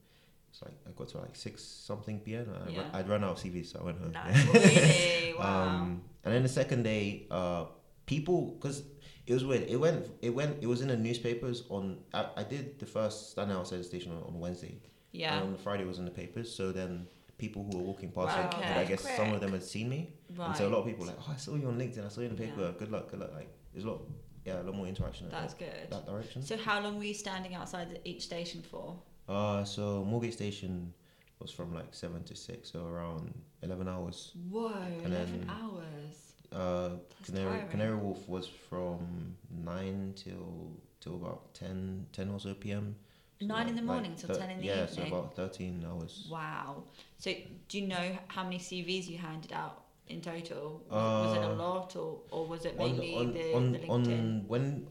it's 0.57 0.63
like 0.63 0.73
I 0.87 0.91
got 0.97 1.09
to 1.09 1.17
like 1.19 1.35
six 1.35 1.63
something 1.63 2.19
p.m. 2.19 2.47
I 2.67 2.69
Yeah. 2.71 2.83
I'd 2.93 3.07
run 3.09 3.23
out 3.23 3.31
of 3.31 3.37
CVs, 3.43 3.67
so 3.71 3.79
I 3.81 3.83
went 3.85 3.99
home. 3.99 4.11
Nice. 4.11 4.45
Really? 4.53 5.33
Wow. 5.37 5.63
Um, 5.63 6.01
and 6.23 6.33
then 6.33 6.43
the 6.43 6.49
second 6.49 6.83
day, 6.83 7.27
uh, 7.29 7.65
people 8.05 8.51
because 8.59 8.83
it 9.27 9.33
was 9.33 9.45
weird. 9.45 9.63
It 9.69 9.75
went. 9.77 10.07
It 10.21 10.31
went. 10.31 10.57
It 10.61 10.67
was 10.67 10.81
in 10.81 10.87
the 10.87 10.97
newspapers 10.97 11.63
on. 11.69 11.99
I, 12.13 12.27
I 12.37 12.43
did 12.43 12.79
the 12.79 12.85
first 12.85 13.31
stand 13.31 13.51
outside 13.51 13.79
the 13.79 13.83
station 13.83 14.11
on, 14.11 14.23
on 14.23 14.39
Wednesday. 14.39 14.75
yeah. 15.11 15.35
And 15.35 15.43
on 15.47 15.51
the 15.51 15.59
Friday 15.59 15.83
it 15.83 15.87
was 15.87 15.99
in 15.99 16.05
the 16.05 16.11
papers. 16.11 16.53
So 16.53 16.71
then 16.71 17.07
people 17.37 17.63
who 17.63 17.77
were 17.77 17.83
walking 17.83 18.11
past, 18.11 18.35
Wow, 18.35 18.49
it, 18.49 18.55
okay. 18.55 18.79
I 18.81 18.85
guess 18.85 19.03
some 19.15 19.31
of 19.33 19.41
them 19.41 19.51
had 19.51 19.63
seen 19.63 19.89
me, 19.89 20.13
right. 20.35 20.47
and 20.47 20.57
so 20.57 20.67
a 20.67 20.69
lot 20.69 20.79
of 20.79 20.85
people 20.87 21.01
were 21.05 21.11
like, 21.11 21.19
oh, 21.21 21.33
I 21.33 21.37
saw 21.37 21.53
you 21.55 21.67
on 21.67 21.77
LinkedIn. 21.77 22.03
I 22.03 22.09
saw 22.09 22.21
you 22.21 22.27
in 22.29 22.35
the 22.35 22.41
paper. 22.41 22.61
Yeah. 22.61 22.71
Good 22.79 22.91
luck. 22.91 23.11
Good 23.11 23.19
luck. 23.19 23.31
Like 23.35 23.49
there's 23.73 23.85
a 23.85 23.89
lot. 23.89 24.01
Yeah, 24.45 24.61
a 24.61 24.63
lot 24.63 24.75
more 24.75 24.87
interaction. 24.87 25.25
in 25.27 25.31
That's 25.33 25.53
that, 25.55 25.59
good. 25.59 25.91
that 25.91 26.05
direction. 26.07 26.41
So 26.41 26.55
how 26.55 26.79
long 26.79 26.97
were 26.97 27.03
you 27.03 27.13
standing 27.13 27.53
outside 27.53 27.99
each 28.05 28.23
station 28.23 28.61
for? 28.71 28.95
Uh, 29.27 29.63
so 29.63 30.05
Moorgate 30.09 30.33
Station 30.33 30.93
was 31.39 31.51
from 31.51 31.73
like 31.73 31.93
seven 31.93 32.23
to 32.23 32.35
six, 32.35 32.71
so 32.71 32.85
around 32.85 33.33
eleven 33.61 33.87
hours. 33.87 34.31
Whoa, 34.49 34.71
And 35.03 35.13
11 35.13 35.39
then- 35.41 35.49
hours. 35.49 36.33
Uh, 36.49 36.89
That's 37.19 37.29
Canary 37.29 37.51
tiring. 37.57 37.67
Canary 37.69 37.95
Wharf 37.97 38.29
was 38.29 38.47
from 38.47 39.35
nine 39.49 40.13
till 40.15 40.71
till 41.01 41.15
about 41.15 41.53
10, 41.53 42.05
10 42.13 42.29
or 42.29 42.39
so 42.39 42.53
p.m. 42.53 42.95
So 43.41 43.45
Nine 43.47 43.67
in 43.67 43.75
the 43.75 43.81
like 43.81 43.87
morning 43.87 44.15
till 44.15 44.29
thir- 44.29 44.39
10 44.39 44.49
in 44.51 44.59
the 44.59 44.65
yeah, 44.65 44.83
evening? 44.83 44.97
Yeah, 44.97 45.03
so 45.11 45.15
about 45.15 45.35
thirteen 45.35 45.85
hours. 45.87 46.27
Wow. 46.31 46.83
So 47.19 47.33
do 47.67 47.77
you 47.79 47.87
know 47.87 48.17
how 48.29 48.43
many 48.45 48.57
CVs 48.59 49.07
you 49.09 49.17
handed 49.17 49.51
out 49.51 49.83
in 50.07 50.21
total? 50.21 50.81
Was, 50.89 51.27
was 51.27 51.37
it 51.37 51.43
a 51.43 51.51
Uh, 51.51 51.55
lot 51.55 51.95
or, 51.97 52.21
or 52.31 52.47
was 52.47 52.65
it 52.65 52.75
On 52.79 52.87
mainly 52.97 53.15
on 53.15 53.33
the, 53.33 53.53
on, 53.53 53.71
the 53.73 53.79
LinkedIn? 53.79 53.89
on 53.89 54.47
when 54.47 54.87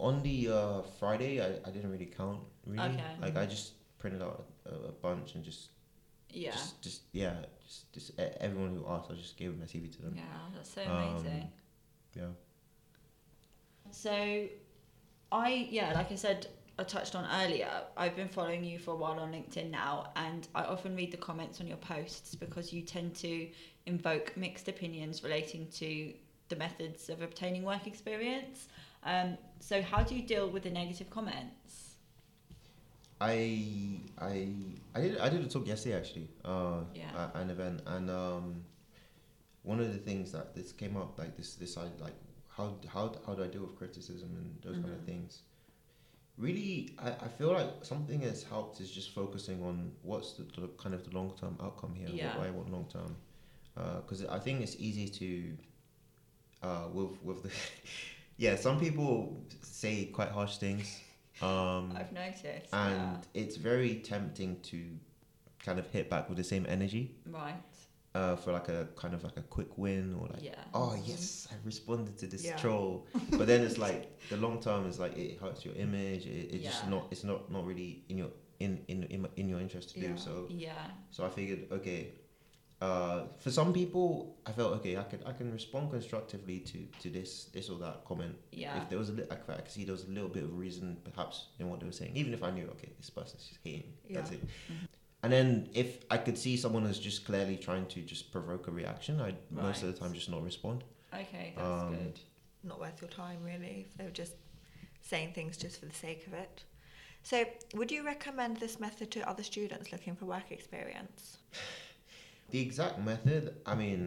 on 0.00 0.22
the 0.24 0.48
uh, 0.50 0.82
Friday, 0.98 1.40
I, 1.40 1.56
I 1.66 1.70
didn't 1.70 1.90
really 1.90 2.06
count 2.20 2.40
really. 2.66 2.82
Okay. 2.82 3.14
Like 3.22 3.36
I 3.36 3.46
just 3.46 3.72
printed 3.98 4.22
out 4.22 4.46
a, 4.66 4.88
a 4.88 4.92
bunch 4.92 5.34
and 5.34 5.44
just 5.44 5.70
yeah. 6.30 6.52
just 6.52 6.82
just 6.82 7.02
yeah 7.12 7.34
just 7.64 7.92
just 7.92 8.20
everyone 8.40 8.74
who 8.74 8.86
asked, 8.88 9.10
I 9.10 9.14
just 9.14 9.36
gave 9.36 9.58
my 9.58 9.64
CV 9.64 9.94
to 9.96 10.02
them. 10.02 10.14
Yeah, 10.16 10.22
that's 10.54 10.70
so 10.74 10.82
Um, 10.82 10.90
amazing. 10.90 11.50
Yeah. 12.14 12.26
So, 13.90 14.46
I 15.32 15.68
yeah, 15.70 15.92
like 15.94 16.12
I 16.12 16.16
said, 16.16 16.46
I 16.78 16.84
touched 16.84 17.14
on 17.14 17.26
earlier. 17.42 17.70
I've 17.96 18.16
been 18.16 18.28
following 18.28 18.64
you 18.64 18.78
for 18.78 18.92
a 18.92 18.96
while 18.96 19.18
on 19.18 19.32
LinkedIn 19.32 19.70
now, 19.70 20.12
and 20.16 20.46
I 20.54 20.64
often 20.64 20.94
read 20.96 21.12
the 21.12 21.16
comments 21.16 21.60
on 21.60 21.66
your 21.66 21.78
posts 21.78 22.34
because 22.34 22.72
you 22.72 22.82
tend 22.82 23.14
to 23.16 23.48
invoke 23.86 24.36
mixed 24.36 24.68
opinions 24.68 25.22
relating 25.22 25.68
to 25.76 26.12
the 26.48 26.56
methods 26.56 27.08
of 27.08 27.22
obtaining 27.22 27.62
work 27.62 27.86
experience. 27.86 28.68
Um, 29.04 29.38
so, 29.60 29.82
how 29.82 30.02
do 30.02 30.14
you 30.14 30.22
deal 30.22 30.48
with 30.48 30.64
the 30.64 30.70
negative 30.70 31.10
comments? 31.10 31.85
I 33.20 34.00
I 34.18 34.48
I 34.94 35.00
did 35.00 35.18
I 35.18 35.28
did 35.30 35.44
a 35.44 35.48
talk 35.48 35.66
yesterday 35.66 35.96
actually. 35.96 36.28
Uh, 36.44 36.82
Yeah. 36.94 37.10
at 37.34 37.36
an 37.42 37.50
event, 37.50 37.80
and 37.86 38.10
um, 38.10 38.64
one 39.62 39.80
of 39.80 39.92
the 39.92 39.98
things 39.98 40.32
that 40.32 40.54
this 40.54 40.72
came 40.72 40.96
up 40.96 41.18
like 41.18 41.36
this 41.36 41.54
this 41.54 41.76
I 41.76 41.84
like 42.00 42.14
how 42.48 42.74
how 42.88 43.14
how 43.26 43.34
do 43.34 43.42
I 43.44 43.48
deal 43.48 43.62
with 43.62 43.76
criticism 43.76 44.30
and 44.40 44.62
those 44.62 44.76
kind 44.82 44.92
of 44.94 45.00
Mhm. 45.02 45.06
things. 45.06 45.42
Really, 46.38 46.90
I, 46.98 47.10
I 47.12 47.28
feel 47.28 47.50
like 47.52 47.82
something 47.82 48.20
that's 48.20 48.42
helped 48.42 48.78
is 48.80 48.90
just 48.90 49.10
focusing 49.14 49.62
on 49.64 49.92
what's 50.02 50.34
the, 50.34 50.42
the 50.60 50.68
kind 50.76 50.94
of 50.94 51.02
the 51.08 51.14
long 51.16 51.32
term 51.40 51.56
outcome 51.62 51.94
here. 51.94 52.08
Yeah. 52.10 52.36
What 52.36 52.46
I 52.46 52.50
want 52.50 52.70
long 52.70 52.86
term? 52.92 53.16
Because 53.74 54.22
I 54.26 54.38
think 54.38 54.60
it's 54.60 54.76
easy 54.78 55.08
to 55.08 55.56
uh, 56.62 56.88
with 56.92 57.12
with 57.22 57.42
the 57.42 57.50
yeah. 58.36 58.56
Some 58.56 58.78
people 58.78 59.42
say 59.62 60.06
quite 60.06 60.28
harsh 60.30 60.58
things. 60.58 61.00
Um, 61.42 61.92
I've 61.96 62.12
noticed. 62.12 62.72
and 62.72 63.18
it's 63.34 63.56
very 63.56 63.96
tempting 63.96 64.60
to 64.62 64.84
kind 65.64 65.78
of 65.78 65.86
hit 65.88 66.08
back 66.08 66.28
with 66.28 66.38
the 66.38 66.44
same 66.44 66.64
energy 66.68 67.16
right. 67.30 67.54
uh, 68.14 68.36
for 68.36 68.52
like 68.52 68.68
a 68.68 68.88
kind 68.96 69.14
of 69.14 69.24
like 69.24 69.36
a 69.36 69.42
quick 69.42 69.76
win 69.76 70.14
or 70.20 70.28
like 70.28 70.42
yeah. 70.42 70.54
oh 70.74 70.94
yes 71.04 71.48
i 71.50 71.54
responded 71.64 72.16
to 72.18 72.26
this 72.28 72.44
Yeah. 72.44 72.56
troll 72.56 73.06
but 73.32 73.46
then 73.48 73.62
it's 73.62 73.78
like 73.78 74.18
the 74.28 74.36
long 74.36 74.60
term 74.60 74.86
is 74.86 74.98
like 75.00 75.16
it 75.16 75.40
hurts 75.40 75.64
your 75.64 75.74
image 75.74 76.24
it, 76.26 76.54
it's 76.54 76.64
just 76.64 76.88
not 76.88 77.08
it's 77.10 77.24
not 77.24 77.50
not 77.50 77.66
really 77.66 78.04
in 78.08 78.18
your 78.18 78.28
in 78.60 78.80
in 78.88 79.02
in, 79.04 79.28
in 79.36 79.48
your 79.48 79.60
interest 79.60 79.90
to 79.94 80.00
Yeah. 80.00 80.08
do 80.08 80.16
so 80.18 80.46
Yeah. 80.48 80.72
so 81.10 81.24
i 81.26 81.28
figured 81.28 81.66
okay 81.72 82.12
uh, 82.80 83.22
for 83.38 83.50
some 83.50 83.72
people 83.72 84.36
i 84.44 84.52
felt 84.52 84.72
okay 84.74 84.96
i 84.98 85.02
could 85.02 85.22
i 85.26 85.32
can 85.32 85.50
respond 85.52 85.90
constructively 85.90 86.58
to 86.60 86.78
to 87.00 87.08
this 87.08 87.46
this 87.54 87.70
or 87.70 87.78
that 87.78 88.04
comment 88.04 88.34
Yeah. 88.52 88.76
if 88.82 88.88
there 88.90 88.98
was 88.98 89.08
a 89.08 89.12
li- 89.12 89.24
I 89.30 89.36
could, 89.36 89.54
I 89.54 89.58
could 89.62 89.70
see 89.70 89.84
there 89.84 89.92
was 89.94 90.04
a 90.04 90.08
little 90.10 90.28
bit 90.28 90.44
of 90.44 90.58
reason 90.58 90.96
perhaps 91.04 91.46
in 91.58 91.70
what 91.70 91.80
they 91.80 91.86
were 91.86 91.92
saying 91.92 92.12
even 92.14 92.34
if 92.34 92.42
i 92.42 92.50
knew 92.50 92.66
okay 92.74 92.90
this 92.98 93.08
person's 93.10 93.44
just 93.44 93.60
hating 93.64 93.92
Yeah. 94.08 94.16
that's 94.20 94.30
Yeah. 94.32 94.38
it 94.38 94.48
and 95.22 95.32
then 95.32 95.70
if 95.72 96.04
i 96.10 96.18
could 96.18 96.36
see 96.36 96.56
someone 96.58 96.84
who's 96.84 96.98
just 96.98 97.24
clearly 97.24 97.56
trying 97.56 97.86
to 97.86 98.02
just 98.02 98.30
provoke 98.30 98.68
a 98.68 98.70
reaction 98.70 99.20
i'd 99.22 99.38
most 99.50 99.82
of 99.82 99.88
the 99.92 99.98
time 99.98 100.12
just 100.12 100.30
not 100.30 100.42
respond 100.42 100.84
Okay, 101.14 101.54
that's 101.56 101.82
Um, 101.82 101.94
good. 101.96 102.20
Not 102.64 102.78
worth 102.80 103.00
your 103.00 103.08
time, 103.08 103.38
really, 103.42 103.86
if 103.88 103.96
they 103.96 104.04
were 104.04 104.10
just 104.10 104.34
saying 105.00 105.32
things 105.32 105.56
just 105.56 105.78
for 105.80 105.86
the 105.86 105.94
sake 105.94 106.26
of 106.26 106.34
it. 106.34 106.64
So, 107.22 107.44
would 107.74 107.90
you 107.92 108.04
recommend 108.04 108.56
this 108.58 108.78
method 108.80 109.10
to 109.12 109.26
other 109.26 109.44
students 109.44 109.92
looking 109.92 110.14
for 110.16 110.26
work 110.26 110.50
experience? 110.50 111.38
the 112.50 112.60
exact 112.60 112.98
method 113.00 113.54
i 113.66 113.74
mean 113.74 114.06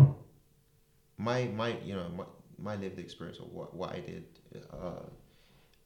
my 1.17 1.45
my 1.45 1.77
you 1.83 1.93
know 1.93 2.07
my, 2.15 2.23
my 2.57 2.75
lived 2.75 2.99
experience 2.99 3.39
of 3.39 3.51
what, 3.51 3.73
what 3.75 3.91
i 3.91 3.99
did 3.99 4.25
uh, 4.73 5.03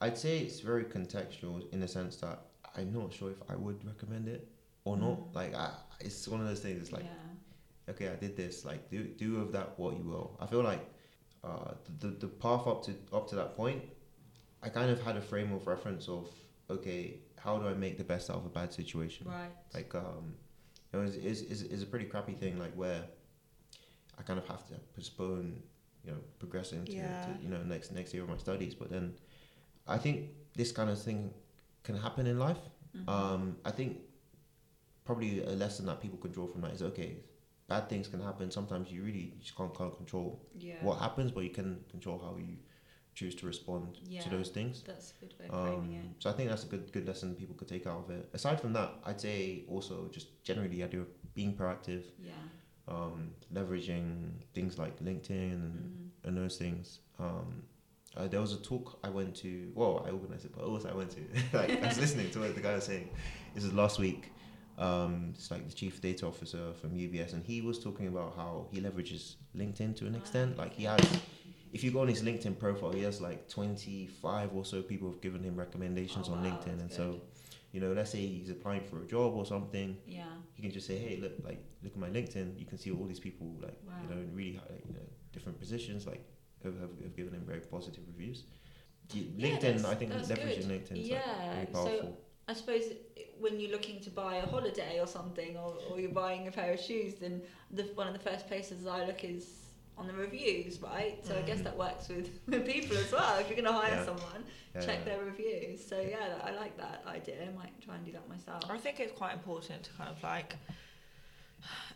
i'd 0.02 0.18
say 0.18 0.40
it's 0.40 0.60
very 0.60 0.84
contextual 0.84 1.72
in 1.74 1.80
the 1.80 1.88
sense 1.88 2.16
that 2.18 2.40
i'm 2.78 2.92
not 2.94 3.12
sure 3.14 3.32
if 3.32 3.38
i 3.50 3.56
would 3.56 3.84
recommend 3.86 4.28
it 4.28 4.48
or 4.86 4.98
not 4.98 5.18
Mm. 5.18 5.36
like 5.36 5.56
I, 5.56 5.70
it's 6.02 6.28
one 6.28 6.42
of 6.42 6.48
those 6.48 6.60
things 6.60 6.82
it's 6.82 6.92
like 6.92 7.04
yeah. 7.06 7.92
okay, 7.94 8.10
I 8.10 8.16
did 8.16 8.36
this. 8.36 8.66
Like, 8.66 8.90
do 8.90 9.04
do 9.04 9.36
with 9.40 9.52
that 9.54 9.78
what 9.78 9.96
you 9.98 10.04
will. 10.04 10.38
I 10.42 10.46
feel 10.46 10.62
like 10.64 10.84
uh, 11.44 11.72
the 12.02 12.08
the 12.24 12.28
path 12.28 12.68
up 12.68 12.84
to 12.86 12.92
up 13.14 13.30
to 13.30 13.36
that 13.36 13.56
point, 13.56 13.82
I 14.62 14.68
kind 14.70 14.90
of 14.90 15.02
had 15.02 15.16
a 15.18 15.22
frame 15.22 15.52
of 15.54 15.68
reference 15.68 16.08
of 16.10 16.28
okay, 16.70 17.20
how 17.38 17.58
do 17.60 17.68
I 17.68 17.74
make 17.74 17.98
the 17.98 18.04
best 18.14 18.30
out 18.30 18.38
of 18.38 18.46
a 18.46 18.50
bad 18.50 18.74
situation? 18.74 19.28
Right. 19.28 19.52
Like, 19.74 19.94
um, 19.96 20.36
it 20.94 20.98
was 20.98 21.16
is 21.16 21.42
is 21.42 21.64
is 21.64 21.82
a 21.82 21.86
pretty 21.86 22.06
crappy 22.06 22.34
thing. 22.34 22.60
Like 22.60 22.74
where 22.76 23.04
I 24.20 24.22
kind 24.24 24.40
of 24.40 24.48
have 24.48 24.68
to 24.68 24.76
postpone, 24.96 25.62
you 26.06 26.12
know, 26.12 26.18
progressing 26.40 26.86
to, 26.86 26.92
Yeah. 26.92 27.26
to 27.26 27.44
you 27.44 27.50
know 27.50 27.62
next 27.64 27.92
next 27.92 28.14
year 28.14 28.24
of 28.24 28.30
my 28.30 28.38
studies. 28.38 28.76
But 28.76 28.90
then, 28.90 29.16
I 29.88 29.98
think 29.98 30.30
this 30.56 30.72
kind 30.72 30.90
of 30.90 31.02
thing 31.02 31.34
can 31.84 31.96
happen 31.96 32.28
in 32.28 32.38
life. 32.40 32.60
Mhm. 32.96 33.10
Um, 33.10 33.58
I 33.66 33.72
think 33.72 33.98
probably 35.04 35.44
a 35.44 35.50
lesson 35.50 35.86
that 35.88 36.00
people 36.02 36.18
can 36.18 36.32
draw 36.32 36.48
from 36.48 36.62
that 36.62 36.72
is 36.74 36.82
okay, 36.82 37.18
bad 37.68 37.90
things 37.90 38.08
can 38.08 38.22
happen. 38.22 38.52
Sometimes 38.52 38.92
you 38.92 39.04
really 39.04 39.34
just 39.40 39.56
can't, 39.58 39.76
can't 39.76 39.96
control 39.98 40.46
yeah. 40.58 40.84
what 40.84 41.00
happens, 41.00 41.32
but 41.32 41.44
you 41.44 41.50
can 41.50 41.84
control 41.90 42.20
how 42.20 42.38
you 42.38 42.58
choose 43.13 43.36
to 43.36 43.46
respond 43.46 44.00
Yeah. 44.08 44.22
to 44.22 44.29
those 44.29 44.50
things. 44.50 44.84
That's 44.86 45.12
a 45.12 45.25
good 45.25 45.34
way 45.39 45.46
of 45.48 45.51
framing 45.67 46.00
Um, 46.00 46.15
so 46.20 46.29
I 46.29 46.34
think 46.34 46.50
that's 46.50 46.63
a 46.63 46.67
good 46.67 46.91
good 46.91 47.08
lesson 47.08 47.36
people 47.36 47.55
could 47.55 47.67
take 47.67 47.86
out 47.88 48.00
of 48.05 48.10
it. 48.10 48.29
Aside 48.34 48.60
from 48.60 48.74
that, 48.74 48.91
I'd 49.05 49.22
say 49.22 49.63
also 49.67 50.10
just 50.12 50.27
generally 50.43 50.70
the 50.70 50.84
idea 50.84 51.01
of 51.01 51.34
being 51.34 51.53
proactive. 51.55 52.03
Yeah. 52.20 52.34
um, 52.86 53.32
leveraging 53.53 54.32
things 54.53 54.77
like 54.77 55.00
LinkedIn 55.00 55.29
and, 55.53 55.74
Mhm. 56.24 56.27
and 56.27 56.36
those 56.38 56.58
things. 56.58 57.00
Um, 57.17 57.63
uh, 58.17 58.27
there 58.27 58.41
was 58.41 58.51
a 58.51 58.58
talk 58.58 59.00
I 59.05 59.10
went 59.10 59.36
to. 59.38 59.72
Well, 59.74 60.03
I 60.05 60.10
organized 60.12 60.43
it, 60.46 60.51
but 60.53 60.65
also 60.65 60.89
I 60.89 60.93
went 60.93 61.12
to. 61.12 61.22
like 61.58 61.82
I 61.82 61.88
was 61.88 61.98
listening 61.98 62.29
to 62.32 62.39
what 62.41 62.53
the 62.55 62.62
guy 62.62 62.75
was 62.75 62.84
saying. 62.84 63.10
This 63.55 63.63
is 63.63 63.72
last 63.74 64.00
week. 64.00 64.32
Um, 64.77 65.32
it's 65.34 65.50
like 65.50 65.65
the 65.65 65.74
chief 65.74 66.01
data 66.01 66.27
officer 66.27 66.74
from 66.74 66.89
UBS, 66.98 67.32
and 67.34 67.41
he 67.46 67.62
was 67.62 67.79
talking 67.82 68.08
about 68.08 68.36
how 68.36 68.67
he 68.72 68.82
leverages 68.82 69.36
LinkedIn 69.55 69.96
to 69.98 70.05
an 70.08 70.15
extent. 70.15 70.58
Like 70.58 70.74
he 70.74 70.84
has, 70.84 71.00
if 71.74 71.84
you 71.84 71.92
go 71.92 72.01
on 72.01 72.08
his 72.08 72.22
LinkedIn 72.24 72.58
profile, 72.60 72.92
he 72.92 73.01
has 73.01 73.20
like 73.20 73.50
twenty 73.50 74.08
five 74.22 74.53
or 74.53 74.63
so 74.63 74.82
people 74.82 75.10
have 75.10 75.22
given 75.22 75.44
him 75.44 75.56
recommendations 75.56 76.30
Oh, 76.30 76.34
on 76.34 76.44
wow, 76.44 76.50
LinkedIn, 76.50 76.68
and 76.68 76.82
that's 76.82 76.96
so, 76.96 77.20
you 77.72 77.82
know, 77.82 77.92
let's 77.94 78.12
say 78.12 78.20
he's 78.25 78.50
applying 78.50 78.82
for 78.84 79.01
a 79.01 79.08
job 79.08 79.34
or 79.34 79.46
something 79.46 79.98
Yeah. 80.06 80.25
you 80.56 80.62
can 80.62 80.72
just 80.72 80.86
say, 80.88 80.98
hey, 80.98 81.18
look, 81.20 81.34
like, 81.44 81.62
look 81.84 81.94
at 81.94 82.00
my 82.00 82.10
LinkedIn. 82.10 82.60
You 82.60 82.65
can 82.65 82.77
see 82.77 82.92
all 82.92 83.06
these 83.06 83.20
people, 83.20 83.48
like, 83.62 83.77
Wow. 83.88 83.94
you 84.03 84.15
know, 84.15 84.22
in 84.22 84.34
really, 84.36 84.53
high, 84.53 84.68
like, 84.70 84.86
you 84.88 84.94
know, 84.94 85.08
different 85.32 85.60
positions, 85.60 86.06
like, 86.06 86.24
have, 86.63 86.75
have, 86.80 86.92
have 87.01 87.15
given 87.15 87.34
him 87.34 87.44
very 87.46 87.62
positive 87.62 88.03
reviews. 88.08 88.44
Yeah, 89.12 89.24
LinkedIn, 89.24 89.62
that's- 89.62 89.86
I 89.86 89.96
think 89.96 90.12
leveraging 90.13 90.68
good. 90.68 90.86
LinkedIn 90.88 91.01
is 91.01 91.08
Yeah, 91.10 91.22
like, 91.39 91.51
really 91.51 91.65
so- 91.74 91.89
powerful. 91.89 92.20
I 92.48 92.53
suppose 92.53 92.84
when 93.39 93.60
you're 93.60 93.72
looking 93.72 94.00
to 94.01 94.10
buy 94.10 94.36
a 94.36 94.46
holiday 94.46 95.00
or 95.00 95.08
something, 95.08 95.56
or, 95.58 95.75
or 95.89 96.00
you're 96.00 96.12
buying 96.12 96.48
a 96.48 96.51
pair 96.51 96.74
of 96.74 96.80
shoes, 96.80 97.15
then 97.15 97.42
the 97.72 97.84
one 97.96 98.06
of 98.08 98.13
the 98.13 98.20
first 98.20 98.48
places 98.48 98.86
I 98.86 99.06
look 99.06 99.24
is 99.24 99.62
on 99.98 100.08
the 100.08 100.14
reviews, 100.14 100.82
right? 100.82 101.24
So 101.26 101.38
I 101.38 101.42
guess 101.42 101.60
Mm. 101.60 101.64
that 101.66 101.78
works 101.78 102.08
with, 102.10 102.30
with 102.48 102.66
people 102.66 102.98
as 102.98 103.12
well. 103.12 103.38
If 103.40 103.48
you're 103.48 103.62
going 103.62 103.72
to 103.74 103.80
hire 103.80 103.92
Yeah. 103.96 104.06
someone, 104.06 104.44
Yeah, 104.76 104.82
check 104.82 105.00
yeah. 105.00 105.06
their 105.16 105.24
reviews. 105.24 105.86
So 105.86 106.00
yeah, 106.02 106.40
I 106.44 106.52
like 106.52 106.76
that 106.78 107.04
idea. 107.08 107.44
I 107.48 107.52
might 107.56 107.80
try 107.82 107.96
and 107.96 108.06
do 108.06 108.12
that 108.14 108.28
myself. 108.28 108.64
I 108.70 108.78
think 108.78 109.00
it's 109.00 109.12
quite 109.18 109.34
important 109.34 109.84
to 109.84 109.92
kind 109.94 110.10
of 110.10 110.22
like 110.24 110.56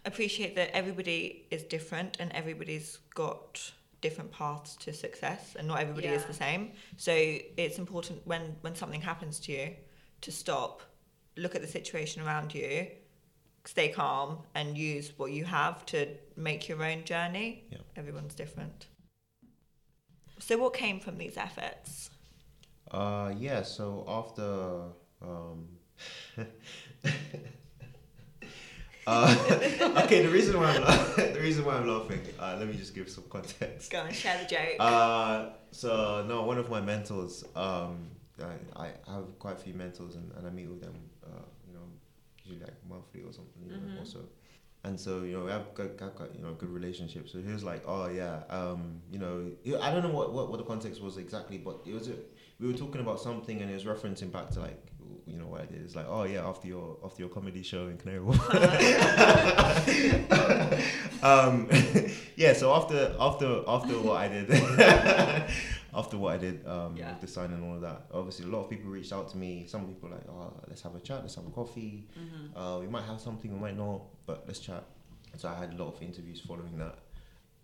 appreciate 0.05 0.55
that 0.55 0.69
everybody 0.75 1.45
is 1.51 1.63
different 1.63 2.17
and 2.19 2.31
everybody's 2.33 2.99
got 3.13 3.71
different 4.01 4.31
paths 4.31 4.75
to 4.77 4.93
success 4.93 5.55
and 5.57 5.67
not 5.67 5.79
everybody 5.79 6.07
is 6.07 6.23
the 6.25 6.33
same. 6.33 6.71
So 6.97 7.11
it's 7.13 7.79
important 7.79 8.21
when 8.25 8.55
when 8.61 8.75
something 8.75 9.01
happens 9.01 9.39
to 9.41 9.51
you 9.51 9.71
to 10.21 10.31
stop, 10.31 10.81
look 11.35 11.55
at 11.55 11.61
the 11.61 11.67
situation 11.67 12.21
around 12.21 12.53
you, 12.53 12.87
stay 13.67 13.89
calm 13.89 14.39
and 14.55 14.77
use 14.77 15.11
what 15.17 15.31
you 15.31 15.43
have 15.45 15.85
to 15.87 16.07
make 16.35 16.69
your 16.69 16.83
own 16.83 17.03
journey. 17.03 17.65
Yeah. 17.69 17.79
Everyone's 17.95 18.33
different. 18.33 18.87
So 20.39 20.57
what 20.57 20.73
came 20.73 20.99
from 20.99 21.17
these 21.17 21.37
efforts? 21.37 22.09
Uh, 22.89 23.33
yeah. 23.37 23.63
So 23.63 24.05
after 24.07 24.83
um, 25.21 25.67
uh, 29.07 29.35
okay, 30.03 30.21
the 30.23 30.29
reason 30.29 30.59
why 30.59 30.67
I'm 30.67 30.81
la- 30.81 31.15
the 31.33 31.39
reason 31.41 31.65
why 31.65 31.75
I'm 31.75 31.87
laughing. 31.87 32.21
Uh, 32.39 32.55
let 32.57 32.67
me 32.67 32.75
just 32.75 32.95
give 32.95 33.09
some 33.09 33.25
context. 33.29 33.91
Go 33.91 33.99
and 33.99 34.15
share 34.15 34.37
the 34.41 34.45
joke. 34.45 34.75
Uh, 34.79 35.49
so 35.71 36.23
no, 36.27 36.43
one 36.43 36.57
of 36.57 36.69
my 36.69 36.79
mentors. 36.79 37.43
Um, 37.55 38.11
I, 38.75 38.91
I 39.07 39.13
have 39.13 39.39
quite 39.39 39.55
a 39.55 39.59
few 39.59 39.73
mentors, 39.73 40.15
and, 40.15 40.31
and 40.37 40.45
I 40.45 40.51
meet 40.51 40.69
with 40.69 40.81
them. 40.81 40.95
Uh, 41.25 41.41
usually 42.47 42.65
like 42.65 42.75
monthly 42.89 43.21
or 43.21 43.31
something. 43.33 43.63
You 43.65 43.71
know, 43.71 43.77
Mhm. 43.95 43.99
also. 43.99 44.19
And 44.83 44.99
so 44.99 45.23
you 45.23 45.33
know 45.37 45.45
we 45.45 45.51
have 45.51 45.73
got, 45.73 45.97
got, 45.97 46.15
got 46.15 46.35
you 46.35 46.41
know 46.41 46.53
good 46.53 46.69
relationship. 46.69 47.27
So 47.29 47.39
he 47.39 47.51
was 47.51 47.63
like, 47.63 47.83
oh 47.87 48.07
yeah, 48.09 48.43
um, 48.49 49.01
you 49.11 49.19
know, 49.19 49.51
I 49.81 49.91
don't 49.91 50.03
know 50.03 50.11
what, 50.13 50.33
what, 50.33 50.49
what 50.49 50.57
the 50.59 50.63
context 50.63 51.01
was 51.01 51.17
exactly, 51.17 51.57
but 51.57 51.81
it 51.85 51.93
was 51.93 52.07
a, 52.07 52.13
we 52.59 52.67
were 52.71 52.77
talking 52.77 53.01
about 53.01 53.19
something, 53.19 53.61
and 53.61 53.69
it 53.69 53.73
was 53.73 53.83
referencing 53.83 54.31
back 54.31 54.49
to 54.51 54.61
like 54.61 54.81
you 55.25 55.37
know 55.37 55.47
what 55.47 55.61
I 55.61 55.65
did. 55.65 55.81
It's 55.81 55.95
like, 55.95 56.05
oh 56.07 56.23
yeah, 56.23 56.47
after 56.47 56.67
your 56.67 56.97
after 57.03 57.21
your 57.23 57.29
comedy 57.29 57.63
show 57.63 57.87
in 57.87 57.97
Canary 57.97 58.21
Wharf. 58.21 58.39
um, 61.23 61.67
yeah. 62.35 62.53
So 62.53 62.73
after 62.73 63.13
after 63.19 63.61
after 63.67 63.93
what 63.99 64.17
I 64.21 64.27
did, 64.29 64.47
after 65.97 66.17
what 66.17 66.33
I 66.35 66.37
did 66.37 66.65
um, 66.67 66.95
Yeah. 66.95 67.11
with 67.11 67.21
the 67.21 67.27
sign 67.27 67.51
and 67.51 67.63
all 67.65 67.75
of 67.75 67.81
that, 67.81 68.03
obviously 68.13 68.45
a 68.45 68.49
lot 68.49 68.63
of 68.63 68.69
people 68.69 68.89
reached 68.91 69.11
out 69.11 69.29
to 69.31 69.37
me. 69.37 69.65
Some 69.67 69.87
people 69.87 70.09
like, 70.09 70.27
oh, 70.29 70.53
let's 70.69 70.81
have 70.83 70.95
a 70.95 70.99
chat, 70.99 71.19
let's 71.23 71.35
have 71.35 71.47
a 71.47 71.49
coffee. 71.49 72.07
Mm-hmm. 72.17 72.57
Uh, 72.57 72.79
we 72.79 72.87
might 72.87 73.03
have 73.05 73.19
something, 73.19 73.51
we 73.51 73.59
might 73.59 73.75
not, 73.77 74.01
but 74.25 74.43
let's 74.47 74.59
chat. 74.59 74.83
So 75.35 75.49
I 75.49 75.55
had 75.59 75.73
a 75.73 75.83
lot 75.83 75.93
of 75.95 76.01
interviews 76.01 76.39
following 76.47 76.77
that. 76.77 76.99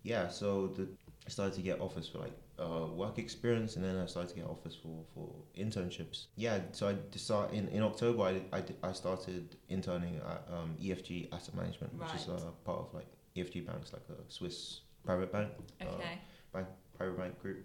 Yeah. 0.02 0.28
So 0.28 0.68
the 0.76 0.88
I 1.26 1.30
started 1.30 1.54
to 1.54 1.62
get 1.62 1.80
offers 1.80 2.06
for 2.08 2.18
like 2.18 2.36
uh, 2.58 2.86
work 2.92 3.18
experience, 3.18 3.76
and 3.76 3.84
then 3.84 3.96
I 3.96 4.04
started 4.06 4.28
to 4.34 4.36
get 4.40 4.44
offers 4.46 4.74
for, 4.76 5.04
for 5.14 5.28
internships. 5.58 6.26
Yeah, 6.36 6.58
so 6.72 6.86
I 6.88 6.96
decided 7.10 7.54
in, 7.58 7.68
in 7.68 7.82
October 7.82 8.22
I, 8.24 8.42
I, 8.58 8.62
I 8.82 8.92
started 8.92 9.56
interning 9.70 10.16
at 10.28 10.46
um, 10.52 10.76
EFG 10.82 11.32
Asset 11.32 11.54
Management, 11.56 11.94
which 11.98 12.12
is 12.14 12.28
Right. 12.28 12.38
uh, 12.42 12.50
part 12.64 12.80
of 12.80 12.92
like 12.94 13.06
EFG 13.36 13.66
Banks, 13.66 13.92
like 13.94 14.02
a 14.10 14.30
Swiss 14.30 14.80
private 15.02 15.32
bank, 15.32 15.48
uh, 15.80 15.84
Okay. 15.94 16.18
bank 16.52 16.66
private 16.98 17.18
bank 17.18 17.40
group. 17.40 17.64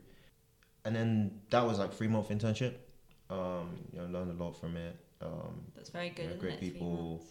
And 0.86 0.96
then 0.96 1.42
that 1.50 1.66
was 1.66 1.80
like 1.80 1.94
three 1.94 2.08
month 2.08 2.30
internship. 2.30 2.74
Um, 3.30 3.78
you 3.92 4.00
know, 4.00 4.08
learned 4.08 4.40
a 4.40 4.44
lot 4.44 4.60
from 4.60 4.76
it. 4.78 4.96
Um, 5.22 5.62
That's 5.76 5.90
very 5.90 6.10
good. 6.10 6.24
Yeah, 6.24 6.28
isn't 6.30 6.40
great 6.40 6.60
people. 6.60 7.22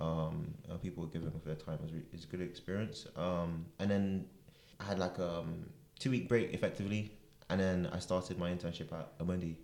um, 0.00 0.52
uh, 0.70 0.76
people 0.76 1.06
giving 1.06 1.30
their 1.44 1.54
time 1.54 1.78
was 1.82 1.92
re- 1.92 2.02
is 2.12 2.24
a 2.24 2.26
good 2.26 2.40
experience. 2.40 3.06
Um, 3.16 3.66
and 3.78 3.90
then 3.90 4.26
I 4.80 4.84
had 4.84 4.98
like 4.98 5.18
a 5.18 5.38
um, 5.38 5.70
two 5.98 6.10
week 6.10 6.28
break 6.28 6.52
effectively, 6.52 7.12
and 7.48 7.60
then 7.60 7.88
I 7.92 7.98
started 8.00 8.38
my 8.38 8.50
internship 8.50 8.92
at 8.92 9.18
Amundi, 9.18 9.56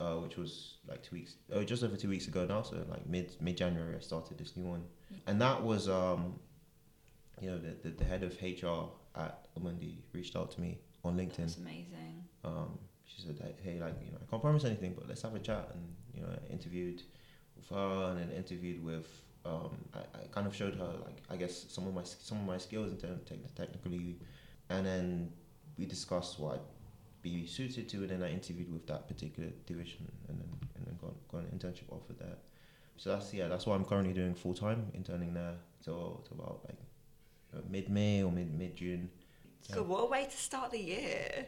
uh, 0.00 0.14
which 0.16 0.36
was 0.36 0.78
like 0.88 1.02
two 1.02 1.16
weeks, 1.16 1.36
oh, 1.52 1.62
just 1.62 1.82
over 1.84 1.96
two 1.96 2.08
weeks 2.08 2.26
ago 2.28 2.46
now. 2.46 2.62
So 2.62 2.76
like 2.88 3.06
mid 3.06 3.36
mid 3.40 3.56
January, 3.56 3.94
I 3.96 4.00
started 4.00 4.38
this 4.38 4.56
new 4.56 4.64
one, 4.64 4.84
and 5.26 5.40
that 5.40 5.62
was 5.62 5.88
um, 5.88 6.38
you 7.40 7.50
know, 7.50 7.58
the, 7.58 7.76
the 7.82 7.90
the 7.90 8.04
head 8.04 8.22
of 8.22 8.32
HR 8.42 8.88
at 9.20 9.46
Amundi 9.58 9.96
reached 10.12 10.34
out 10.36 10.50
to 10.52 10.60
me 10.60 10.78
on 11.04 11.16
LinkedIn. 11.16 11.36
That's 11.36 11.56
amazing. 11.58 12.05
Um, 12.46 12.78
she 13.04 13.22
said, 13.22 13.38
"Hey, 13.62 13.78
like 13.80 13.94
you 14.04 14.12
know, 14.12 14.18
I 14.22 14.30
can't 14.30 14.42
promise 14.42 14.64
anything, 14.64 14.94
but 14.94 15.08
let's 15.08 15.22
have 15.22 15.34
a 15.34 15.38
chat." 15.38 15.70
And 15.74 15.94
you 16.14 16.22
know, 16.22 16.28
I 16.28 16.52
interviewed 16.52 17.02
with 17.56 17.68
her, 17.68 18.10
and 18.10 18.18
then 18.20 18.30
interviewed 18.36 18.82
with. 18.84 19.06
Um, 19.44 19.76
I, 19.94 19.98
I 19.98 20.26
kind 20.32 20.46
of 20.46 20.56
showed 20.56 20.74
her 20.74 20.92
like 21.04 21.22
I 21.30 21.36
guess 21.36 21.66
some 21.68 21.86
of 21.86 21.94
my 21.94 22.02
some 22.04 22.38
of 22.38 22.46
my 22.46 22.58
skills 22.58 22.90
in 22.90 22.98
terms 22.98 23.30
of 23.30 23.54
technically, 23.54 24.16
and 24.70 24.84
then 24.84 25.32
we 25.78 25.86
discussed 25.86 26.38
what 26.40 26.54
I'd 26.54 26.60
be 27.22 27.46
suited 27.46 27.88
to, 27.90 27.98
and 27.98 28.10
then 28.10 28.22
I 28.22 28.30
interviewed 28.32 28.72
with 28.72 28.86
that 28.88 29.06
particular 29.08 29.50
division, 29.66 30.10
and 30.28 30.40
then 30.40 30.48
and 30.76 30.86
then 30.86 30.96
got 31.00 31.14
got 31.30 31.38
an 31.44 31.58
internship 31.58 31.90
offer 31.90 32.12
there. 32.18 32.36
So 32.96 33.10
that's 33.10 33.32
yeah, 33.32 33.48
that's 33.48 33.66
what 33.66 33.74
I'm 33.74 33.84
currently 33.84 34.14
doing 34.14 34.34
full 34.34 34.54
time, 34.54 34.86
interning 34.94 35.34
there 35.34 35.54
till 35.84 36.24
till 36.26 36.38
about 36.40 36.60
like 36.64 37.70
mid 37.70 37.88
May 37.88 38.22
or 38.22 38.32
mid 38.32 38.52
mid 38.52 38.76
June. 38.76 39.10
So 39.62 39.82
what 39.82 40.04
a 40.04 40.06
way 40.06 40.24
to 40.24 40.36
start 40.36 40.70
the 40.70 40.80
year. 40.80 41.46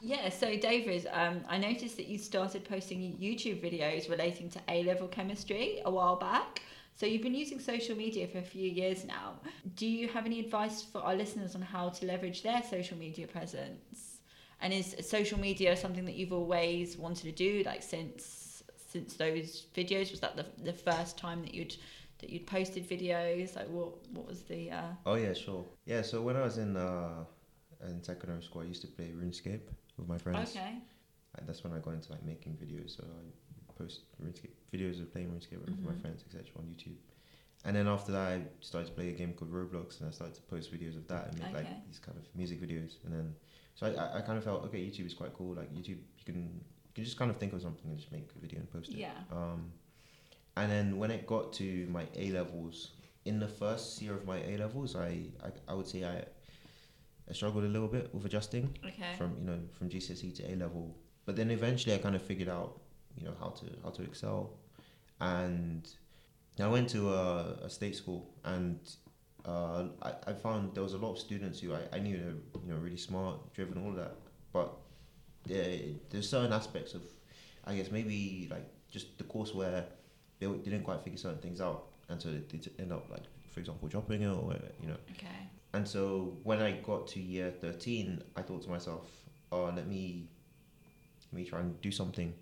Yeah, 0.00 0.30
so 0.30 0.56
David, 0.56 1.06
um, 1.12 1.42
I 1.48 1.58
noticed 1.58 1.96
that 1.98 2.08
you 2.08 2.16
started 2.18 2.64
posting 2.64 3.00
YouTube 3.20 3.62
videos 3.62 4.08
relating 4.08 4.48
to 4.50 4.60
A 4.68 4.82
level 4.84 5.08
chemistry 5.08 5.82
a 5.84 5.90
while 5.90 6.16
back. 6.16 6.62
So 6.94 7.06
you've 7.06 7.22
been 7.22 7.34
using 7.34 7.60
social 7.60 7.96
media 7.96 8.26
for 8.26 8.38
a 8.38 8.42
few 8.42 8.68
years 8.68 9.04
now. 9.04 9.40
Do 9.76 9.86
you 9.86 10.08
have 10.08 10.26
any 10.26 10.40
advice 10.40 10.82
for 10.82 11.00
our 11.00 11.14
listeners 11.14 11.54
on 11.54 11.62
how 11.62 11.90
to 11.90 12.06
leverage 12.06 12.42
their 12.42 12.62
social 12.62 12.96
media 12.96 13.26
presence? 13.26 14.18
And 14.60 14.72
is 14.72 14.96
social 15.00 15.38
media 15.38 15.76
something 15.76 16.04
that 16.04 16.14
you've 16.14 16.32
always 16.32 16.98
wanted 16.98 17.24
to 17.24 17.32
do, 17.32 17.62
like 17.64 17.82
since 17.82 18.62
since 18.76 19.14
those 19.14 19.66
videos? 19.74 20.10
Was 20.10 20.20
that 20.20 20.36
the, 20.36 20.46
the 20.62 20.72
first 20.72 21.16
time 21.16 21.42
that 21.42 21.54
you'd 21.54 21.76
that 22.18 22.28
you'd 22.28 22.46
posted 22.46 22.88
videos? 22.88 23.56
Like 23.56 23.68
what 23.68 24.06
what 24.12 24.26
was 24.26 24.42
the 24.42 24.70
uh, 24.70 24.92
Oh 25.06 25.14
yeah, 25.14 25.32
sure. 25.32 25.64
Yeah, 25.86 26.02
so 26.02 26.20
when 26.20 26.36
I 26.36 26.42
was 26.42 26.58
in 26.58 26.76
uh 26.76 27.24
in 27.88 28.02
secondary 28.02 28.42
school, 28.42 28.62
I 28.62 28.66
used 28.66 28.82
to 28.82 28.88
play 28.88 29.12
RuneScape 29.16 29.62
with 30.00 30.08
my 30.08 30.18
friends. 30.18 30.50
okay? 30.50 30.74
And 31.38 31.46
that's 31.48 31.62
when 31.62 31.72
I 31.72 31.78
got 31.78 31.94
into 31.94 32.10
like 32.12 32.24
making 32.24 32.54
videos. 32.54 32.96
So 32.96 33.04
I 33.04 33.72
post 33.78 34.00
RuneScape 34.22 34.50
videos 34.72 35.00
of 35.00 35.12
playing 35.12 35.28
RuneScape 35.30 35.60
with 35.64 35.78
my 35.84 35.92
Mhm. 35.92 36.00
friends, 36.00 36.24
etc. 36.26 36.46
on 36.56 36.64
YouTube. 36.64 36.96
And 37.64 37.76
then 37.76 37.86
after 37.86 38.10
that, 38.12 38.28
I 38.32 38.42
started 38.60 38.88
to 38.88 38.94
play 38.94 39.10
a 39.10 39.12
game 39.12 39.34
called 39.34 39.52
Roblox, 39.52 40.00
and 40.00 40.08
I 40.08 40.12
started 40.12 40.34
to 40.36 40.42
post 40.42 40.72
videos 40.72 40.96
of 40.96 41.06
that 41.08 41.28
and 41.28 41.38
make 41.38 41.48
Okay. 41.48 41.58
like 41.58 41.86
these 41.86 41.98
kind 41.98 42.16
of 42.18 42.24
music 42.34 42.60
videos. 42.60 42.96
And 43.04 43.12
then, 43.14 43.34
so 43.74 43.86
I, 43.86 43.90
I, 43.90 44.18
I 44.18 44.20
kind 44.22 44.38
of 44.38 44.44
felt 44.44 44.64
okay, 44.64 44.80
YouTube 44.84 45.06
is 45.06 45.14
quite 45.14 45.34
cool. 45.34 45.54
Like 45.54 45.70
YouTube, 45.72 46.00
you 46.18 46.24
can 46.24 46.36
you 46.88 46.94
can 46.94 47.04
just 47.04 47.16
kind 47.18 47.30
of 47.30 47.36
think 47.36 47.52
of 47.52 47.62
something 47.62 47.88
and 47.88 47.98
just 47.98 48.10
make 48.10 48.28
a 48.34 48.38
video 48.40 48.58
and 48.60 48.70
post 48.72 48.90
it. 48.90 48.96
Yeah. 48.96 49.12
Um, 49.30 49.72
and 50.56 50.70
then 50.72 50.98
when 50.98 51.10
it 51.12 51.26
got 51.26 51.52
to 51.54 51.86
my 51.88 52.06
A 52.16 52.32
levels, 52.32 52.92
in 53.24 53.38
the 53.38 53.46
first 53.46 54.02
year 54.02 54.14
of 54.14 54.24
my 54.26 54.38
A 54.42 54.56
levels, 54.56 54.96
I, 54.96 55.26
I 55.44 55.50
I 55.68 55.74
would 55.74 55.86
say 55.86 56.04
I 56.04 56.24
I 57.30 57.32
struggled 57.32 57.64
a 57.64 57.68
little 57.68 57.88
bit 57.88 58.12
with 58.14 58.24
adjusting 58.24 58.76
Okay. 58.84 59.12
from 59.16 59.36
you 59.40 59.44
know 59.46 59.58
from 59.78 59.88
GCSE 59.88 60.34
to 60.36 60.52
A 60.52 60.56
level, 60.56 60.96
but 61.26 61.36
then 61.36 61.50
eventually 61.50 61.94
I 61.94 61.98
kind 61.98 62.16
of 62.16 62.22
figured 62.22 62.48
out 62.48 62.80
you 63.16 63.24
know 63.26 63.34
how 63.40 63.50
to 63.50 63.64
how 63.84 63.90
to 63.90 64.02
excel, 64.02 64.40
and 65.20 65.88
I 66.58 66.66
went 66.66 66.88
to 66.90 67.10
a, 67.14 67.52
a 67.64 67.70
state 67.70 67.96
school 67.96 68.34
and. 68.44 68.78
Uh, 69.42 69.86
I, 70.02 70.12
I 70.26 70.32
found 70.34 70.74
there 70.74 70.82
was 70.82 70.92
a 70.92 70.98
lot 70.98 71.12
of 71.12 71.18
students 71.18 71.60
who 71.60 71.72
I, 71.72 71.80
I 71.94 71.98
knew 71.98 72.18
were 72.52 72.60
you 72.62 72.74
know 72.74 72.76
really 72.78 72.98
smart, 72.98 73.54
driven, 73.54 73.82
all 73.82 73.92
that, 73.92 74.12
but 74.52 74.76
there, 75.46 75.78
there's 76.10 76.28
certain 76.28 76.52
aspects 76.52 76.92
of, 76.92 77.00
I 77.64 77.74
guess 77.74 77.90
maybe 77.90 78.48
like 78.50 78.66
just 78.90 79.16
the 79.16 79.24
course 79.24 79.54
where 79.54 79.86
they 80.40 80.46
didn't 80.46 80.82
quite 80.82 81.02
figure 81.02 81.16
certain 81.16 81.38
things 81.38 81.62
out, 81.62 81.86
and 82.10 82.20
so 82.20 82.28
they, 82.30 82.58
they 82.58 82.60
end 82.82 82.92
up 82.92 83.08
like, 83.10 83.22
for 83.50 83.60
example, 83.60 83.88
dropping 83.88 84.22
it 84.22 84.28
or 84.28 84.54
you 84.82 84.88
know. 84.88 84.96
Okay. 85.12 85.28
And 85.72 85.86
so 85.86 86.36
when 86.42 86.60
I 86.60 86.72
got 86.72 87.06
to 87.08 87.20
year 87.20 87.52
thirteen, 87.60 88.22
I 88.36 88.42
thought 88.42 88.62
to 88.64 88.70
myself, 88.70 89.06
oh, 89.52 89.72
let 89.74 89.86
me, 89.86 90.28
let 91.32 91.40
me 91.40 91.44
try 91.48 91.60
and 91.60 91.80
do 91.80 91.92
something 91.92 92.34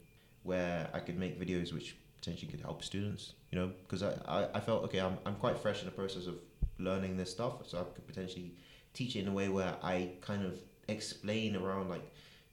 where 0.45 0.89
I 0.95 1.01
could 1.01 1.19
make 1.19 1.39
videos 1.39 1.73
which 1.73 1.97
potentially 2.19 2.51
could 2.51 2.61
help 2.61 2.83
students, 2.83 3.35
you 3.51 3.59
know, 3.59 3.71
because 3.83 4.03
I, 4.03 4.13
I, 4.27 4.49
I 4.55 4.61
felt 4.61 4.83
okay, 4.85 5.01
I'm 5.01 5.19
I'm 5.27 5.37
quite 5.37 5.59
fresh 5.59 5.81
in 5.81 5.87
the 5.87 5.93
process 5.93 6.27
of 6.27 6.37
learning 6.79 7.17
this 7.17 7.31
stuff, 7.31 7.55
so 7.67 7.79
I 7.79 7.85
could 7.95 8.07
potentially 8.07 8.55
teach 8.95 9.15
it 9.17 9.21
in 9.21 9.29
a 9.29 9.33
way 9.33 9.49
where 9.49 9.77
I 9.83 10.13
kind 10.21 10.45
of 10.45 10.59
explain 10.89 11.55
around 11.55 11.91
like 11.91 12.11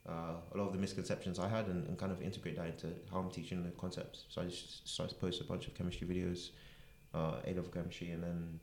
uh, 0.07 0.33
a 0.53 0.57
lot 0.57 0.67
of 0.67 0.73
the 0.73 0.79
misconceptions 0.79 1.39
I 1.39 1.47
had 1.47 1.67
and, 1.67 1.87
and 1.87 1.97
kind 1.97 2.11
of 2.11 2.21
integrate 2.21 2.57
that 2.57 2.67
into 2.67 2.87
how 3.11 3.19
I'm 3.19 3.31
teaching 3.31 3.63
the 3.63 3.71
concepts. 3.71 4.25
So 4.29 4.41
I 4.41 4.45
just 4.45 4.87
started 4.87 5.15
to 5.15 5.19
post 5.19 5.41
a 5.41 5.45
bunch 5.45 5.67
of 5.67 5.73
chemistry 5.73 6.07
videos, 6.07 6.49
uh, 7.15 7.41
A 7.47 7.53
level 7.53 7.71
chemistry, 7.71 8.11
and 8.11 8.21
then 8.23 8.59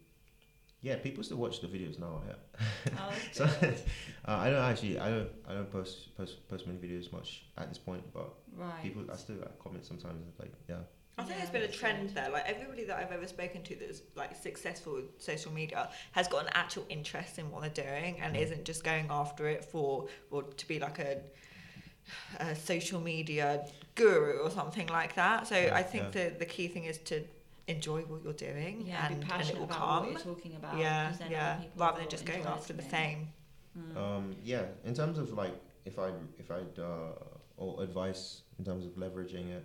yeah, 0.81 0.97
people 0.97 1.23
still 1.25 1.39
watch 1.39 1.61
the 1.61 1.69
videos 1.69 1.99
now. 1.99 2.23
Yeah. 2.29 2.93
Oh, 2.99 3.13
that's 3.37 3.39
so 3.39 3.45
uh, 4.29 4.37
I 4.45 4.51
don't 4.51 4.65
actually 4.71 4.99
I 4.99 5.09
don't 5.11 5.31
I 5.49 5.53
don't 5.55 5.71
post 5.71 6.17
post 6.17 6.49
post 6.49 6.67
many 6.67 6.79
videos 6.79 7.13
much 7.13 7.45
at 7.57 7.69
this 7.69 7.79
point, 7.79 8.03
but 8.13 8.29
right. 8.57 8.83
people 8.83 9.03
I 9.13 9.17
still 9.17 9.37
like 9.37 9.59
comment 9.59 9.85
sometimes 9.85 10.21
like 10.39 10.53
yeah 10.69 10.77
I 11.19 11.23
think 11.25 11.37
Yeah, 11.39 11.45
there's 11.45 11.51
been 11.51 11.63
a 11.71 11.73
trend 11.81 12.11
there. 12.11 12.31
Like 12.31 12.47
everybody 12.47 12.85
that 12.85 12.97
I've 12.99 13.13
ever 13.13 13.27
spoken 13.29 13.63
to 13.65 13.75
that's 13.77 14.01
like 14.17 14.35
successful 14.35 14.95
with 14.95 15.09
social 15.31 15.53
media 15.53 15.91
has 16.13 16.27
got 16.27 16.43
an 16.47 16.51
actual 16.55 16.85
interest 16.89 17.39
in 17.39 17.51
what 17.51 17.61
they're 17.63 17.85
doing 17.87 18.19
and 18.21 18.35
Mm. 18.35 18.43
isn't 18.45 18.65
just 18.65 18.83
going 18.83 19.07
after 19.11 19.47
it 19.47 19.65
for 19.65 20.09
or 20.31 20.43
to 20.43 20.67
be 20.67 20.79
like 20.81 20.99
a, 20.99 21.21
a 22.41 22.55
social 22.57 23.01
media 23.01 23.67
guru 23.95 24.39
or 24.39 24.51
something 24.51 24.89
like 24.89 25.15
that. 25.15 25.47
So 25.47 25.57
Yeah, 25.57 25.77
I 25.77 25.83
think 25.83 26.05
yeah. 26.15 26.31
the 26.31 26.39
the 26.39 26.47
key 26.47 26.67
thing 26.69 26.85
is 26.87 26.99
to 27.11 27.23
enjoy 27.69 28.01
what 28.03 28.23
you're 28.25 28.33
doing 28.33 28.83
Yeah, 28.87 29.07
and, 29.07 29.09
be 29.09 29.15
and 29.15 29.25
it 29.25 29.29
passionate 29.29 29.59
will 29.59 29.65
about 29.65 29.79
come. 29.79 30.01
what 30.15 30.25
you're 30.25 30.35
talking 30.35 30.57
about. 30.57 30.79
Yeah, 30.79 31.09
'cause 31.11 31.19
then 31.19 31.31
yeah. 31.31 31.57
people 31.57 31.81
Rather 31.81 32.01
than 32.01 32.09
just 32.09 32.25
going 32.27 32.45
after 32.45 32.73
the 32.73 32.83
fame. 32.83 33.29
Mm. 33.79 33.97
Um, 33.97 34.37
yeah, 34.43 34.65
in 34.85 34.95
terms 34.95 35.19
of 35.19 35.33
like 35.33 35.55
if 35.85 35.99
I 35.99 36.11
if 36.39 36.51
I'd 36.51 36.79
uh, 36.79 37.13
or 37.57 37.83
advice 37.83 38.43
in 38.59 38.65
terms 38.65 38.85
of 38.85 38.93
leveraging 38.93 39.51
it, 39.51 39.65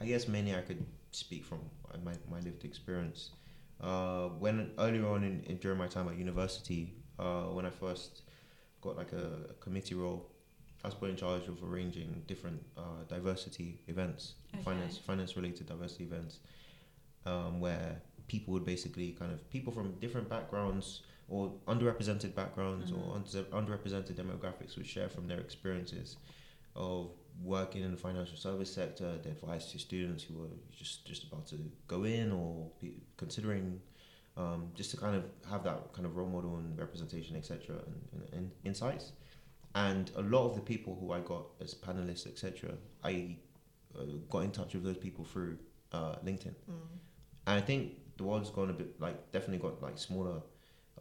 I 0.00 0.06
guess 0.06 0.26
mainly 0.28 0.54
I 0.54 0.62
could 0.62 0.84
speak 1.12 1.44
from 1.44 1.60
my 2.04 2.12
my 2.30 2.40
lived 2.40 2.64
experience. 2.64 3.30
Uh, 3.80 4.28
when 4.38 4.70
earlier 4.78 5.06
on 5.08 5.24
in, 5.24 5.42
in 5.44 5.56
during 5.58 5.78
my 5.78 5.86
time 5.88 6.08
at 6.08 6.16
university, 6.16 6.94
uh, 7.18 7.44
when 7.44 7.66
I 7.66 7.70
first 7.70 8.22
got 8.80 8.96
like 8.96 9.12
a, 9.12 9.50
a 9.50 9.54
committee 9.54 9.94
role, 9.94 10.30
I 10.82 10.88
was 10.88 10.94
put 10.94 11.10
in 11.10 11.16
charge 11.16 11.48
of 11.48 11.62
arranging 11.62 12.22
different 12.26 12.62
uh, 12.76 13.04
diversity 13.08 13.80
events, 13.88 14.34
finance 14.64 14.94
Okay. 14.96 15.02
finance 15.06 15.36
related 15.36 15.66
diversity 15.66 16.04
events, 16.04 16.38
um, 17.26 17.60
where 17.60 18.00
people 18.28 18.52
would 18.54 18.64
basically 18.64 19.12
kind 19.12 19.32
of 19.32 19.48
people 19.50 19.72
from 19.72 19.92
different 20.00 20.28
backgrounds 20.28 21.02
or 21.28 21.52
underrepresented 21.66 22.34
backgrounds 22.34 22.90
or 22.92 22.96
Mhm. 22.96 23.16
under- 23.16 23.44
underrepresented 23.72 24.14
demographics 24.14 24.76
would 24.76 24.86
share 24.86 25.08
from 25.08 25.26
their 25.26 25.40
experiences 25.40 26.16
of 26.76 27.10
working 27.42 27.82
in 27.82 27.90
the 27.90 27.96
financial 27.96 28.36
service 28.36 28.72
sector, 28.72 29.18
the 29.18 29.30
advice 29.30 29.72
to 29.72 29.78
students 29.78 30.22
who 30.24 30.34
were 30.38 30.48
just 30.70 31.04
just 31.06 31.24
about 31.24 31.46
to 31.46 31.56
go 31.88 32.04
in 32.04 32.30
or 32.32 32.70
be 32.80 33.00
considering, 33.16 33.80
um, 34.36 34.70
just 34.74 34.90
to 34.90 34.96
kind 34.96 35.16
of 35.16 35.24
have 35.48 35.64
that 35.64 35.92
kind 35.92 36.06
of 36.06 36.16
role 36.16 36.28
model 36.28 36.56
and 36.56 36.78
representation, 36.78 37.36
etc., 37.36 37.76
and, 37.86 38.08
and, 38.12 38.32
and 38.34 38.50
insights. 38.64 39.12
And 39.74 40.10
a 40.16 40.22
lot 40.22 40.48
of 40.48 40.54
the 40.54 40.60
people 40.62 40.94
who 41.00 41.12
I 41.12 41.20
got 41.20 41.46
as 41.60 41.74
panelists, 41.74 42.26
etc., 42.26 42.76
I 43.02 43.36
uh, 43.98 44.04
got 44.30 44.40
in 44.44 44.50
touch 44.52 44.74
with 44.74 44.84
those 44.84 44.98
people 44.98 45.24
through 45.24 45.58
uh, 45.92 46.16
LinkedIn. 46.24 46.54
Mm. 46.70 46.98
And 47.46 47.58
I 47.58 47.60
think 47.60 47.92
the 48.16 48.24
world's 48.24 48.50
gone 48.50 48.70
a 48.70 48.72
bit 48.72 49.00
like 49.00 49.30
definitely 49.32 49.58
got 49.58 49.82
like 49.82 49.98
smaller 49.98 50.40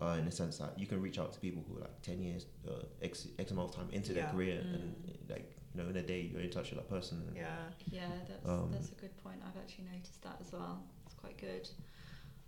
uh, 0.02 0.16
in 0.20 0.26
the 0.26 0.32
sense 0.32 0.58
that 0.58 0.78
you 0.78 0.88
can 0.88 1.02
reach 1.02 1.20
out 1.20 1.32
to 1.34 1.40
people 1.40 1.64
who 1.68 1.78
are 1.78 1.82
like 1.82 2.02
10 2.02 2.20
years, 2.22 2.46
uh, 2.68 2.84
X, 3.02 3.28
X 3.40 3.52
amount 3.52 3.70
of 3.70 3.76
time 3.76 3.90
into 3.92 4.12
their 4.14 4.28
career 4.28 4.56
Mm. 4.56 4.74
and 4.74 4.96
like, 5.30 5.56
you 5.74 5.82
know, 5.84 5.90
in 5.90 5.96
a 5.98 6.02
day 6.02 6.22
you're 6.32 6.42
in 6.42 6.50
touch 6.50 6.72
with 6.72 6.80
that 6.80 6.90
person. 6.90 7.22
Yeah. 7.36 7.56
Yeah, 7.92 8.08
that's 8.28 8.50
Um, 8.50 8.72
that's 8.72 8.92
a 8.92 8.96
good 8.96 9.16
point. 9.24 9.40
I've 9.46 9.58
actually 9.62 9.86
noticed 9.94 10.22
that 10.24 10.38
as 10.42 10.52
well. 10.52 10.84
It's 11.06 11.16
quite 11.16 11.38
good. 11.38 11.70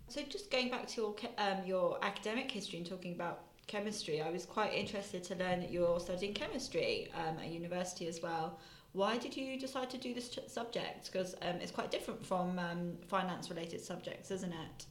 So 0.08 0.22
just 0.22 0.50
going 0.50 0.70
back 0.70 0.86
to 0.88 1.00
your 1.00 1.16
um, 1.38 1.64
your 1.64 1.98
academic 2.04 2.50
history 2.50 2.78
and 2.78 2.86
talking 2.86 3.12
about 3.12 3.44
chemistry, 3.66 4.20
I 4.22 4.30
was 4.30 4.44
quite 4.46 4.72
interested 4.74 5.24
to 5.24 5.34
learn 5.36 5.60
that 5.60 5.70
you're 5.72 5.98
studying 6.00 6.34
chemistry 6.34 7.10
um, 7.14 7.38
at 7.38 7.48
university 7.48 8.06
as 8.06 8.20
well. 8.22 8.58
Why 8.96 9.18
did 9.18 9.36
you 9.36 9.58
decide 9.60 9.90
to 9.90 9.98
do 9.98 10.14
this 10.14 10.30
ch- 10.30 10.38
subject? 10.48 11.12
Because 11.12 11.34
um, 11.42 11.56
it's 11.60 11.70
quite 11.70 11.90
different 11.90 12.24
from 12.24 12.58
um, 12.58 12.92
finance-related 13.08 13.80
subjects, 13.82 14.30
isn't 14.30 14.52
it? 14.66 14.86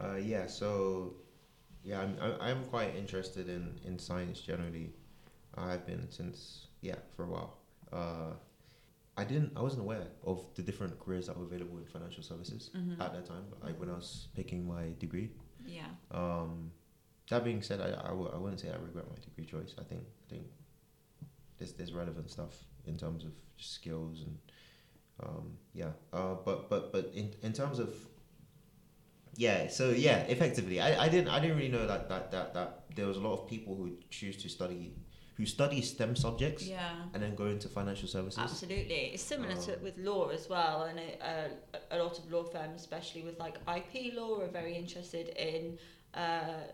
Uh, 0.00 0.16
yeah, 0.16 0.46
so 0.46 1.14
yeah, 1.84 2.00
I'm, 2.00 2.16
I- 2.20 2.50
I'm 2.50 2.64
quite 2.64 2.96
interested 2.96 3.48
in, 3.50 3.78
in 3.84 3.98
science 3.98 4.40
generally. 4.40 4.94
I've 5.54 5.84
been 5.86 6.10
since, 6.10 6.68
yeah, 6.80 6.94
for 7.14 7.24
a 7.24 7.28
while. 7.28 7.58
Uh, 7.92 8.32
I 9.18 9.24
didn't, 9.24 9.52
I 9.54 9.60
wasn't 9.60 9.82
aware 9.82 10.06
of 10.24 10.38
the 10.54 10.62
different 10.62 10.98
careers 10.98 11.26
that 11.26 11.36
were 11.36 11.44
available 11.44 11.76
in 11.76 11.84
financial 11.84 12.22
services 12.22 12.70
Mm-hmm. 12.74 13.02
at 13.02 13.12
that 13.12 13.26
time, 13.26 13.44
like 13.62 13.78
when 13.78 13.90
I 13.90 13.94
was 13.94 14.28
picking 14.34 14.66
my 14.66 14.84
degree. 14.98 15.28
Yeah. 15.66 15.82
Um, 16.10 16.70
that 17.28 17.44
being 17.44 17.60
said, 17.60 17.80
I, 17.82 17.88
I, 18.06 18.08
w- 18.08 18.30
I 18.32 18.38
wouldn't 18.38 18.60
say 18.60 18.68
I 18.70 18.76
regret 18.82 19.04
my 19.10 19.16
degree 19.22 19.44
choice. 19.44 19.74
I 19.78 19.82
think 19.82 20.00
I 20.26 20.30
think 20.30 20.44
there's 21.58 21.72
there's 21.72 21.92
relevant 21.92 22.30
stuff 22.30 22.54
in 22.88 22.96
terms 22.96 23.24
of 23.24 23.32
skills 23.56 24.22
and 24.22 24.38
um, 25.22 25.56
yeah. 25.74 25.90
Uh, 26.12 26.34
but 26.44 26.68
but 26.70 26.92
but 26.92 27.10
in 27.14 27.34
in 27.42 27.52
terms 27.52 27.78
of 27.78 27.90
yeah, 29.36 29.68
so 29.68 29.90
yeah, 29.90 30.18
effectively, 30.28 30.80
I, 30.80 31.04
I 31.04 31.08
didn't 31.08 31.28
I 31.28 31.38
didn't 31.40 31.56
really 31.56 31.68
know 31.70 31.86
that, 31.86 32.08
that 32.08 32.30
that 32.32 32.54
that 32.54 32.84
there 32.96 33.06
was 33.06 33.16
a 33.16 33.20
lot 33.20 33.34
of 33.34 33.48
people 33.48 33.74
who 33.76 33.96
choose 34.10 34.36
to 34.42 34.48
study 34.48 34.94
who 35.36 35.46
study 35.46 35.80
STEM 35.80 36.16
subjects 36.16 36.66
Yeah. 36.66 36.94
and 37.14 37.22
then 37.22 37.36
go 37.36 37.46
into 37.46 37.68
financial 37.68 38.08
services. 38.08 38.40
Absolutely, 38.42 39.12
it's 39.14 39.22
similar 39.22 39.54
to 39.54 39.76
Um, 39.76 39.82
with 39.84 39.96
law 39.98 40.28
as 40.30 40.48
well, 40.48 40.82
and 40.84 40.98
it, 40.98 41.20
uh, 41.22 41.48
a 41.92 41.98
lot 42.02 42.18
of 42.18 42.28
law 42.32 42.42
firms, 42.42 42.80
especially 42.80 43.22
with 43.22 43.38
like 43.38 43.54
IP 43.76 44.14
law, 44.14 44.40
are 44.40 44.48
very 44.48 44.74
interested 44.74 45.28
in 45.50 45.78
uh, 46.14 46.64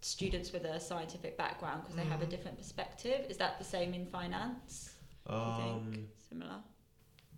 students 0.00 0.52
with 0.52 0.64
a 0.64 0.80
scientific 0.80 1.36
background 1.36 1.82
because 1.82 1.96
they 1.96 2.04
have 2.04 2.22
a 2.22 2.26
Mm. 2.26 2.30
different 2.30 2.56
perspective. 2.56 3.26
Is 3.28 3.36
that 3.36 3.58
the 3.58 3.64
same 3.64 3.92
in 3.92 4.06
finance? 4.06 4.94
Um, 5.26 5.90
think 5.92 6.08
similar? 6.28 6.56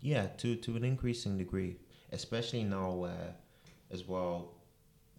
Yeah, 0.01 0.27
to 0.39 0.57
to 0.57 0.77
an 0.77 0.85
increasing 0.85 1.39
degree, 1.39 1.77
especially 2.13 2.65
now 2.65 2.93
where, 2.93 3.35
as 3.91 4.07
well, 4.07 4.55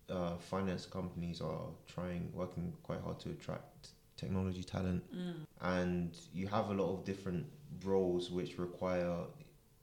uh, 0.09 0.37
finance 0.37 0.85
companies 0.85 1.41
are 1.41 1.67
trying 1.87 2.31
working 2.33 2.73
quite 2.83 3.01
hard 3.01 3.19
to 3.21 3.29
attract 3.31 3.89
technology 4.17 4.63
talent, 4.63 5.03
Mm. 5.13 5.45
and 5.61 6.17
you 6.33 6.47
have 6.47 6.69
a 6.69 6.73
lot 6.73 6.89
of 6.93 7.03
different 7.03 7.45
roles 7.83 8.31
which 8.31 8.57
require 8.57 9.25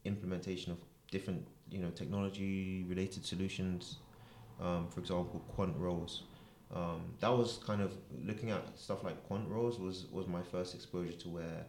implementation 0.04 0.72
of 0.72 0.78
different 1.10 1.46
you 1.70 1.78
know 1.78 1.90
technology 1.90 2.84
related 2.88 3.24
solutions. 3.24 3.98
Um, 4.60 4.88
for 4.88 5.00
example, 5.00 5.40
quant 5.48 5.76
roles. 5.76 6.22
Um, 6.70 7.14
that 7.20 7.28
was 7.30 7.58
kind 7.66 7.82
of 7.82 7.92
looking 8.24 8.50
at 8.50 8.78
stuff 8.78 9.02
like 9.02 9.22
quant 9.26 9.48
roles 9.48 9.78
was 9.80 10.06
was 10.12 10.26
my 10.28 10.42
first 10.42 10.74
exposure 10.74 11.12
to 11.24 11.28
where 11.28 11.66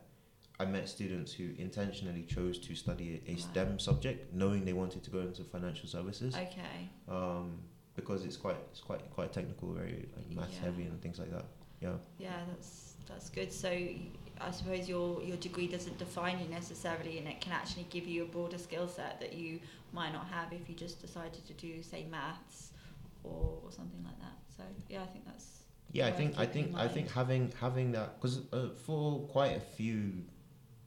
I 0.63 0.65
met 0.65 0.87
students 0.87 1.33
who 1.33 1.45
intentionally 1.57 2.23
chose 2.23 2.57
to 2.59 2.75
study 2.75 3.07
a, 3.27 3.31
a 3.31 3.33
Right. 3.33 3.41
STEM 3.41 3.79
subject, 3.79 4.33
knowing 4.33 4.63
they 4.65 4.73
wanted 4.73 5.03
to 5.03 5.11
go 5.11 5.19
into 5.19 5.43
financial 5.43 5.87
services, 5.89 6.33
Okay. 6.35 6.89
um, 7.09 7.59
because 7.95 8.23
it's 8.25 8.37
quite 8.37 8.57
it's 8.71 8.81
quite 8.89 9.03
quite 9.17 9.31
technical, 9.33 9.67
very 9.73 10.07
like 10.15 10.29
maths 10.37 10.53
Yeah. 10.55 10.65
heavy 10.67 10.83
and 10.83 11.01
things 11.01 11.19
like 11.19 11.31
that. 11.31 11.45
Yeah. 11.81 11.97
Yeah, 12.17 12.39
that's 12.51 12.93
that's 13.09 13.29
good. 13.29 13.51
So 13.51 13.69
I 13.69 14.51
suppose 14.51 14.83
your 14.93 15.21
your 15.29 15.37
degree 15.47 15.67
doesn't 15.67 15.97
define 15.97 16.39
you 16.39 16.47
necessarily, 16.59 17.17
and 17.19 17.27
it 17.27 17.39
can 17.41 17.53
actually 17.61 17.87
give 17.95 18.05
you 18.07 18.23
a 18.23 18.29
broader 18.35 18.57
skill 18.57 18.87
set 18.87 19.19
that 19.19 19.33
you 19.33 19.59
might 19.91 20.13
not 20.13 20.27
have 20.35 20.51
if 20.53 20.63
you 20.69 20.75
just 20.75 21.01
decided 21.01 21.45
to 21.51 21.53
do 21.65 21.83
say 21.83 22.05
maths 22.09 22.71
or, 23.23 23.59
or 23.63 23.71
something 23.71 24.03
like 24.09 24.19
that. 24.25 24.37
So 24.57 24.63
yeah, 24.89 25.03
I 25.03 25.07
think 25.13 25.25
that's 25.25 25.47
Yeah, 25.91 26.07
I 26.07 26.11
think 26.19 26.29
I 26.43 26.45
think 26.45 26.65
I 26.85 26.87
think 26.87 27.11
having 27.11 27.51
having 27.65 27.91
that 27.97 28.09
because 28.15 28.35
uh, 28.53 28.69
for 28.85 29.03
quite 29.35 29.53
a 29.57 29.65
few 29.77 30.01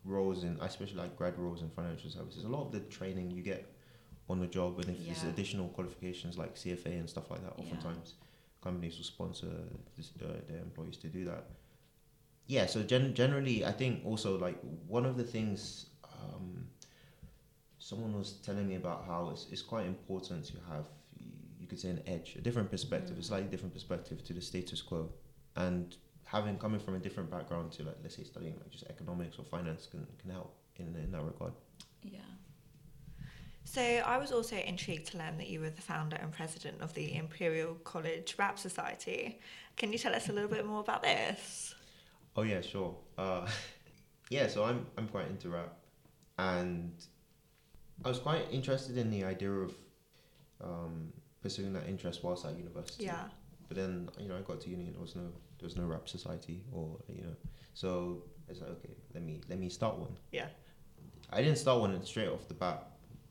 roles 0.07 0.45
in 0.45 0.59
especially 0.61 0.97
like 0.97 1.17
grad 1.17 1.39
roles 1.39 1.63
in 1.63 1.71
financial 1.71 2.11
services, 2.11 2.45
a 2.45 2.49
lot 2.49 2.63
of 2.67 2.73
the 2.73 2.81
training 2.81 3.31
you 3.31 3.43
get 3.43 3.67
on 4.29 4.41
the 4.41 4.47
job, 4.47 4.79
and 4.81 4.89
if 4.91 5.05
there's 5.07 5.25
additional 5.25 5.69
qualifications 5.69 6.37
like 6.39 6.55
CFA 6.57 6.87
and 6.99 7.09
stuff 7.09 7.31
like 7.31 7.43
that, 7.43 7.55
Yeah. 7.59 7.65
oftentimes 7.65 8.15
companies 8.63 8.97
will 8.97 9.05
sponsor 9.05 9.51
this, 9.97 10.13
uh, 10.23 10.27
their 10.49 10.61
employees 10.63 10.97
to 10.99 11.09
do 11.09 11.25
that. 11.27 11.45
Yeah, 12.49 12.67
so 12.67 12.83
gen- 12.83 13.15
generally, 13.15 13.65
I 13.65 13.73
think 13.73 14.05
also 14.05 14.39
like 14.39 14.59
one 14.89 15.05
of 15.07 15.17
the 15.17 15.25
things 15.25 15.87
um, 16.05 16.67
someone 17.79 18.17
was 18.17 18.33
telling 18.45 18.67
me 18.69 18.77
about 18.77 19.05
how 19.05 19.31
it's, 19.31 19.47
it's 19.53 19.63
quite 19.63 19.87
important 19.87 20.45
to 20.47 20.55
have 20.73 20.87
you 21.61 21.67
could 21.67 21.81
say 21.81 21.91
an 21.91 22.03
edge, 22.07 22.37
a 22.37 22.41
different 22.41 22.71
perspective, 22.71 23.17
a 23.17 23.21
Mm. 23.21 23.25
slightly 23.25 23.49
different 23.49 23.75
perspective 23.75 24.23
to 24.25 24.33
the 24.33 24.41
status 24.41 24.81
quo, 24.83 25.11
and 25.57 25.97
having 26.27 26.59
coming 26.59 26.81
from 26.81 26.97
a 26.97 26.99
different 26.99 27.31
background 27.31 27.73
to 27.73 27.85
like 27.85 27.97
let's 28.03 28.17
say 28.17 28.25
studying 28.25 28.55
like 28.55 28.71
just 28.71 28.85
economics 28.91 29.39
or 29.39 29.45
finance 29.45 29.87
can, 29.91 30.07
can 30.21 30.31
help 30.31 30.55
in 30.77 30.87
in 31.03 31.11
that 31.13 31.23
regard. 31.23 31.53
yeah. 32.03 32.21
So 33.65 33.81
I 33.83 34.17
was 34.19 34.31
also 34.31 34.57
intrigued 34.57 35.09
to 35.09 35.19
learn 35.19 35.39
that 35.39 35.49
you 35.49 35.61
were 35.61 35.71
the 35.71 35.83
founder 35.83 36.17
and 36.17 36.31
president 36.31 36.81
of 36.81 36.95
the 36.95 37.17
Imperial 37.17 37.75
College 37.83 38.37
Rap 38.39 38.61
Society. 38.61 39.41
Can 39.77 39.93
you 39.93 39.99
tell 39.99 40.15
us 40.15 40.29
a 40.29 40.33
little 40.33 40.49
bit 40.49 40.65
more 40.65 40.81
about 40.81 41.03
this? 41.03 41.75
Oh 42.37 42.43
yeah, 42.43 42.61
sure. 42.61 42.95
Uh, 43.19 43.47
yeah, 44.31 44.47
so 44.47 44.65
I'm 44.65 44.87
I'm 44.97 45.09
quite 45.09 45.29
into 45.29 45.49
rap, 45.49 45.75
and 46.39 46.93
I 48.05 48.09
was 48.09 48.19
quite 48.19 48.47
interested 48.53 48.99
in 48.99 49.11
the 49.11 49.25
idea 49.25 49.51
of 49.51 49.75
um, 50.63 51.13
pursuing 51.43 51.73
that 51.73 51.89
interest 51.89 52.23
whilst 52.23 52.45
at 52.45 52.57
university. 52.57 53.05
Yeah. 53.05 53.25
But 53.69 53.77
then 53.77 54.09
you 54.19 54.29
know 54.29 54.37
I 54.37 54.43
got 54.43 54.61
to 54.63 54.71
uni 54.71 54.85
and 54.85 54.95
there 54.95 55.03
was 55.03 55.17
no 55.17 55.29
there 55.59 55.67
was 55.67 55.77
no 55.77 55.85
rap 55.85 56.09
society 56.09 56.65
or 56.73 56.99
you 57.09 57.23
know 57.23 57.37
so 57.75 58.23
it's 58.49 58.61
like 58.61 58.71
okay 58.71 58.95
let 59.15 59.23
me 59.23 59.41
let 59.49 59.59
me 59.59 59.69
start 59.69 59.99
one. 59.99 60.17
Yeah. 60.33 60.49
I 61.31 61.43
didn't 61.43 61.59
start 61.59 61.81
one 61.81 62.05
straight 62.05 62.29
off 62.29 62.47
the 62.47 62.55
bat, 62.55 62.85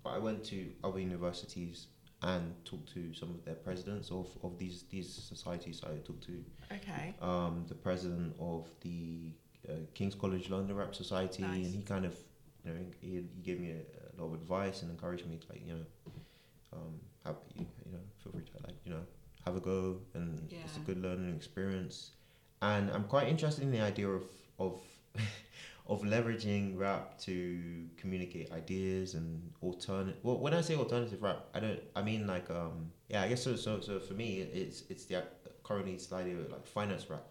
but 0.04 0.10
I 0.12 0.18
went 0.18 0.44
to 0.46 0.68
other 0.84 1.00
universities 1.00 1.88
and 2.22 2.54
talked 2.66 2.92
to 2.94 3.14
some 3.14 3.30
of 3.30 3.46
their 3.46 3.56
presidents 3.56 4.10
of, 4.12 4.28
of 4.44 4.58
these 4.58 4.84
these 4.90 5.08
societies. 5.14 5.82
I 5.84 5.96
talked 6.08 6.24
to 6.26 6.44
Okay. 6.74 7.14
um, 7.22 7.64
the 7.70 7.76
president 7.76 8.36
of 8.40 8.68
the 8.82 9.32
uh, 9.70 9.74
King's 9.94 10.16
College 10.16 10.50
London 10.50 10.76
Rap 10.76 10.94
Society, 10.96 11.44
Nice. 11.44 11.66
and 11.66 11.74
he 11.76 11.82
kind 11.84 12.06
of, 12.06 12.16
you 12.64 12.72
know, 12.72 12.78
he, 13.00 13.08
he 13.36 13.42
gave 13.44 13.60
me 13.60 13.72
a, 13.72 13.82
a 14.12 14.14
lot 14.22 14.28
of 14.28 14.34
advice 14.42 14.82
and 14.82 14.92
encouraged 14.92 15.26
me 15.30 15.38
to 15.38 15.48
like 15.50 15.62
you 15.66 15.74
know, 15.74 15.86
um, 16.74 17.00
have 17.26 17.36
you, 17.56 17.66
you 17.86 17.92
know 17.94 18.00
feel 18.22 18.32
free 18.34 18.44
to 18.44 18.68
like 18.68 18.76
you 18.86 18.92
know 18.92 19.04
have 19.46 19.56
a 19.56 19.60
go 19.60 19.98
and 20.14 20.52
it's 20.64 20.78
a 20.78 20.80
good 20.82 21.02
learning 21.02 21.36
experience. 21.36 22.12
And 22.62 22.90
I'm 22.92 23.04
quite 23.06 23.28
interested 23.28 23.64
in 23.64 23.72
the 23.72 23.82
idea 23.82 24.08
of 24.10 24.24
of 24.60 24.80
of 25.88 26.02
leveraging 26.02 26.78
rap 26.78 27.18
to 27.20 27.88
communicate 27.98 28.52
ideas 28.52 29.14
and 29.14 29.52
alternative. 29.62 30.20
Well, 30.24 30.40
when 30.40 30.54
I 30.54 30.62
say 30.62 30.76
alternative 30.76 31.22
rap, 31.22 31.46
I 31.54 31.60
don't. 31.60 31.80
I 31.96 32.02
mean 32.02 32.26
like 32.28 32.50
um 32.50 32.92
yeah. 33.10 33.22
I 33.22 33.28
guess 33.28 33.44
so. 33.44 33.56
So 33.56 33.80
so 33.80 34.00
for 34.00 34.14
me, 34.14 34.40
it's 34.42 34.84
it's 34.90 35.06
the 35.06 35.24
currently 35.64 35.96
the 35.96 36.48
like 36.52 36.66
finance 36.66 37.10
rap. 37.10 37.24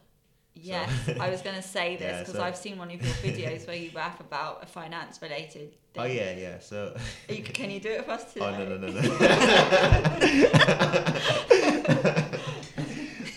Yes, 0.56 0.90
I 1.20 1.30
was 1.30 1.42
going 1.42 1.56
to 1.56 1.62
say 1.62 1.96
this 1.98 2.06
Yeah, 2.06 2.18
because 2.20 2.36
so- 2.36 2.42
I've 2.42 2.56
seen 2.56 2.78
one 2.78 2.90
of 2.90 3.02
your 3.02 3.14
videos 3.14 3.66
where 3.66 3.76
you 3.76 3.90
rap 3.94 4.20
about 4.20 4.62
a 4.62 4.66
finance 4.66 5.20
related. 5.20 5.70
Thing. 5.70 5.70
Oh 5.96 6.04
yeah, 6.06 6.32
yeah. 6.32 6.58
So 6.58 6.96
you, 7.28 7.42
can 7.44 7.70
you 7.70 7.78
do 7.78 7.88
it 7.88 8.04
for 8.04 8.10
us 8.12 8.32
today? 8.32 8.44
oh 8.44 8.50
no 8.50 8.64
no 8.66 8.76
no 8.78 8.90
no. 8.90 9.14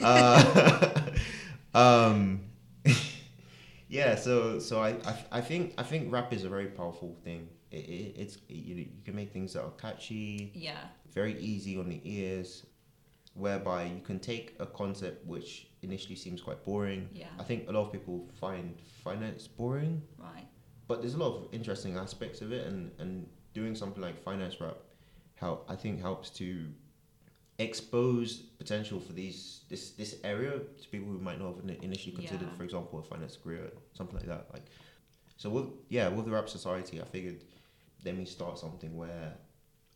uh, 0.01 1.01
um, 1.75 2.41
yeah. 3.87 4.15
So 4.15 4.59
so 4.59 4.81
I, 4.81 4.89
I 5.05 5.25
I 5.33 5.41
think 5.41 5.73
I 5.77 5.83
think 5.83 6.11
rap 6.11 6.33
is 6.33 6.43
a 6.43 6.49
very 6.49 6.67
powerful 6.67 7.15
thing. 7.23 7.47
It, 7.71 7.77
it, 7.77 8.15
it's 8.17 8.37
you, 8.47 8.75
you 8.75 8.87
can 9.05 9.15
make 9.15 9.31
things 9.31 9.53
that 9.53 9.63
are 9.63 9.71
catchy, 9.71 10.51
Yeah, 10.55 10.77
very 11.13 11.37
easy 11.39 11.77
on 11.77 11.89
the 11.89 12.01
ears, 12.03 12.65
whereby 13.33 13.83
you 13.85 14.01
can 14.01 14.19
take 14.19 14.55
a 14.59 14.65
concept 14.65 15.25
which 15.27 15.66
initially 15.87 16.15
seems 16.15 16.39
quite 16.41 16.61
boring. 16.69 17.01
yeah, 17.13 17.27
I 17.41 17.43
think 17.49 17.59
a 17.69 17.71
lot 17.71 17.83
of 17.87 17.91
people 17.91 18.17
find 18.39 18.65
finance 19.03 19.47
boring, 19.47 20.01
right. 20.17 20.47
but 20.87 20.95
there's 21.01 21.13
a 21.19 21.23
lot 21.25 21.33
of 21.37 21.41
interesting 21.51 21.93
aspects 22.05 22.39
of 22.41 22.51
it, 22.57 22.63
and 22.69 22.79
and 23.01 23.11
doing 23.53 23.73
something 23.81 24.01
like 24.07 24.15
finance 24.29 24.55
rap, 24.61 24.77
help 25.35 25.59
I 25.73 25.75
think 25.75 26.01
helps 26.01 26.29
to 26.41 26.47
expose 27.59 28.37
potential 28.59 28.99
for 28.99 29.13
these 29.13 29.61
this 29.69 29.91
this 29.91 30.11
area 30.23 30.51
to 30.81 30.85
people 30.89 31.09
who 31.13 31.19
might 31.19 31.39
not 31.39 31.55
have 31.55 31.69
initially 31.89 32.15
considered, 32.15 32.47
Yeah. 32.51 32.57
for 32.57 32.63
example, 32.63 32.99
a 32.99 33.03
finance 33.03 33.35
career, 33.43 33.71
something 33.93 34.15
like 34.15 34.27
that. 34.27 34.47
Like, 34.53 34.65
so 35.37 35.49
with 35.49 35.67
yeah, 35.89 36.07
with 36.09 36.25
the 36.25 36.31
rap 36.31 36.49
society, 36.49 37.01
I 37.01 37.05
figured 37.05 37.39
let 38.05 38.15
me 38.15 38.25
start 38.25 38.59
something 38.59 38.95
where 38.95 39.33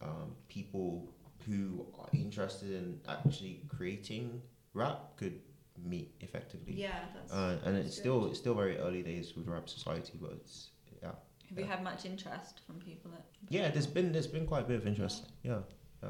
um, 0.01 0.35
people 0.49 1.07
who 1.45 1.85
are 1.99 2.09
interested 2.13 2.71
in 2.71 2.99
actually 3.07 3.61
creating 3.67 4.41
rap 4.73 4.99
could 5.17 5.39
meet 5.83 6.13
effectively. 6.21 6.73
Yeah, 6.73 6.99
that's. 7.13 7.31
Uh, 7.31 7.57
and 7.65 7.75
it's 7.77 7.87
that's 7.87 7.97
still 7.97 8.21
good. 8.21 8.31
it's 8.31 8.39
still 8.39 8.53
very 8.53 8.77
early 8.77 9.03
days 9.03 9.35
with 9.35 9.47
rap 9.47 9.69
society, 9.69 10.13
but 10.21 10.31
it's 10.31 10.69
yeah 11.01 11.11
Have 11.49 11.59
you 11.59 11.65
had 11.65 11.83
much 11.83 12.05
interest 12.05 12.61
from 12.65 12.75
people 12.75 13.11
that? 13.11 13.25
yeah. 13.49 13.69
There's 13.69 13.87
been 13.87 14.11
there's 14.11 14.27
been 14.27 14.45
quite 14.45 14.63
a 14.63 14.67
bit 14.67 14.77
of 14.77 14.87
interest. 14.87 15.31
Yeah, 15.43 15.59
yeah. 16.03 16.09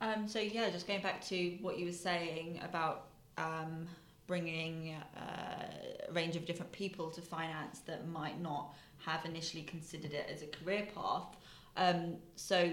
Um, 0.00 0.28
so 0.28 0.38
yeah, 0.38 0.70
just 0.70 0.86
going 0.86 1.02
back 1.02 1.24
to 1.26 1.56
what 1.60 1.78
you 1.78 1.86
were 1.86 1.92
saying 1.92 2.60
about 2.62 3.06
um, 3.38 3.86
bringing 4.26 4.94
uh, 5.16 5.64
a 6.08 6.12
range 6.12 6.36
of 6.36 6.44
different 6.44 6.72
people 6.72 7.10
to 7.10 7.20
finance 7.20 7.80
that 7.80 8.06
might 8.08 8.40
not 8.40 8.74
have 8.98 9.24
initially 9.24 9.62
considered 9.62 10.12
it 10.12 10.28
as 10.32 10.42
a 10.42 10.46
career 10.46 10.86
path. 10.94 11.36
Um, 11.76 12.16
so, 12.34 12.72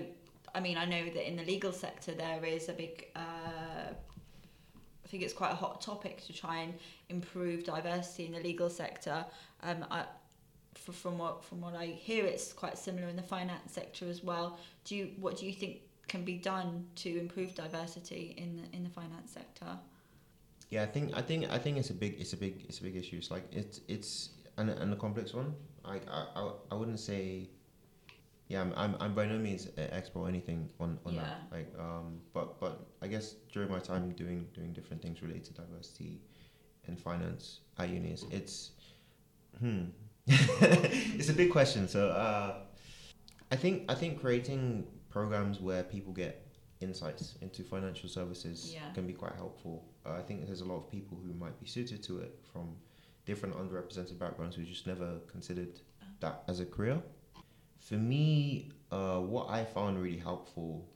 I 0.55 0.59
mean, 0.59 0.77
I 0.77 0.85
know 0.85 1.05
that 1.05 1.27
in 1.27 1.35
the 1.35 1.43
legal 1.43 1.71
sector 1.71 2.13
there 2.13 2.43
is 2.45 2.69
a 2.69 2.73
big. 2.73 3.07
Uh, 3.15 3.93
I 5.03 5.07
think 5.07 5.23
it's 5.23 5.33
quite 5.33 5.51
a 5.51 5.55
hot 5.55 5.81
topic 5.81 6.25
to 6.25 6.33
try 6.33 6.61
and 6.61 6.73
improve 7.09 7.63
diversity 7.63 8.25
in 8.25 8.31
the 8.31 8.39
legal 8.39 8.69
sector. 8.69 9.25
Um, 9.61 9.85
I, 9.91 10.05
from 10.75 11.17
what 11.17 11.43
from 11.43 11.61
what 11.61 11.75
I 11.75 11.85
hear, 11.85 12.25
it's 12.25 12.53
quite 12.53 12.77
similar 12.77 13.07
in 13.07 13.15
the 13.15 13.23
finance 13.23 13.73
sector 13.73 14.09
as 14.09 14.23
well. 14.23 14.57
Do 14.85 14.95
you 14.95 15.11
what 15.19 15.37
do 15.37 15.45
you 15.45 15.53
think 15.53 15.81
can 16.07 16.23
be 16.23 16.35
done 16.35 16.85
to 16.95 17.19
improve 17.19 17.55
diversity 17.55 18.35
in 18.37 18.57
the, 18.57 18.75
in 18.75 18.83
the 18.83 18.89
finance 18.89 19.31
sector? 19.31 19.77
Yeah, 20.69 20.83
I 20.83 20.87
think 20.87 21.15
I 21.15 21.21
think 21.21 21.49
I 21.49 21.57
think 21.57 21.77
it's 21.77 21.89
a 21.89 21.93
big 21.93 22.19
it's 22.19 22.33
a 22.33 22.37
big 22.37 22.65
it's 22.67 22.79
a 22.79 22.83
big 22.83 22.95
issue. 22.95 23.17
It's 23.17 23.31
like 23.31 23.45
it's 23.51 23.81
it's 23.87 24.29
and 24.57 24.69
and 24.69 24.93
a 24.93 24.95
complex 24.95 25.33
one. 25.33 25.53
I 25.85 25.99
I, 26.09 26.51
I 26.71 26.75
wouldn't 26.75 26.99
say. 26.99 27.49
Yeah, 28.53 28.61
I'm, 28.61 28.73
I'm 28.77 28.95
I'm 28.99 29.13
by 29.15 29.25
no 29.25 29.37
means 29.39 29.65
an 29.77 29.89
expert 29.91 30.19
or 30.19 30.27
anything 30.27 30.69
on 30.79 30.99
on 31.07 31.15
Yeah. 31.15 31.21
that. 31.23 31.37
Like 31.51 31.73
um, 31.79 32.21
but 32.35 32.59
but 32.59 32.85
I 33.01 33.07
guess 33.07 33.35
during 33.51 33.69
my 33.71 33.79
time 33.79 34.11
doing 34.11 34.47
doing 34.53 34.73
different 34.73 35.01
things 35.01 35.23
related 35.23 35.45
to 35.45 35.53
diversity 35.53 36.21
and 36.85 36.99
finance 36.99 37.61
at 37.79 37.89
uni, 37.89 38.11
it's, 38.11 38.25
it's 38.39 38.71
hmm, 39.59 39.85
it's 40.27 41.29
a 41.29 41.33
big 41.33 41.51
question. 41.51 41.87
So 41.87 42.09
uh, 42.09 42.57
I 43.51 43.55
think 43.55 43.75
I 43.89 43.95
think 43.95 44.21
creating 44.21 44.85
programs 45.09 45.59
where 45.59 45.81
people 45.83 46.13
get 46.13 46.33
insights 46.79 47.35
into 47.41 47.63
financial 47.63 48.09
services 48.09 48.57
Yeah. 48.75 48.93
can 48.93 49.07
be 49.07 49.13
quite 49.13 49.35
helpful. 49.35 49.75
Uh, 50.05 50.13
I 50.21 50.21
think 50.21 50.45
there's 50.45 50.61
a 50.61 50.65
lot 50.65 50.77
of 50.77 50.91
people 50.91 51.17
who 51.25 51.33
might 51.33 51.57
be 51.59 51.65
suited 51.65 52.03
to 52.03 52.19
it 52.19 52.33
from 52.51 52.75
different 53.25 53.55
underrepresented 53.55 54.19
backgrounds 54.19 54.55
who 54.57 54.63
just 54.63 54.85
never 54.85 55.09
considered 55.31 55.79
that 56.19 56.43
as 56.47 56.59
a 56.59 56.65
career. 56.65 57.01
For 57.87 57.95
me, 57.95 58.71
uh, 58.91 59.19
what 59.19 59.49
I 59.49 59.65
found 59.65 60.01
really 60.01 60.17
helpful, 60.17 60.87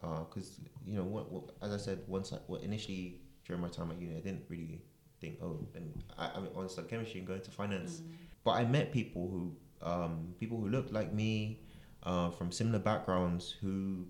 because 0.00 0.60
you 0.86 0.96
know, 0.96 1.04
what, 1.04 1.30
what, 1.30 1.44
as 1.62 1.72
I 1.72 1.76
said, 1.76 2.00
once 2.08 2.32
I, 2.32 2.38
well, 2.48 2.60
initially 2.60 3.20
during 3.46 3.62
my 3.62 3.68
time 3.68 3.90
at 3.92 4.00
uni, 4.00 4.16
I 4.16 4.20
didn't 4.20 4.44
really 4.48 4.82
think, 5.20 5.38
oh, 5.42 5.64
then 5.72 5.92
I, 6.18 6.30
I 6.34 6.40
mean, 6.40 6.52
want 6.54 6.66
to 6.68 6.72
study 6.72 6.88
chemistry 6.88 7.18
and 7.20 7.28
go 7.28 7.34
into 7.34 7.50
finance. 7.50 8.02
But 8.44 8.52
I 8.52 8.64
met 8.64 8.90
people 8.92 9.28
who, 9.30 9.54
um, 9.88 10.34
people 10.40 10.58
who 10.58 10.68
looked 10.68 10.92
like 10.92 11.12
me, 11.12 11.60
uh, 12.02 12.30
from 12.30 12.50
similar 12.50 12.80
backgrounds 12.80 13.54
who 13.60 14.06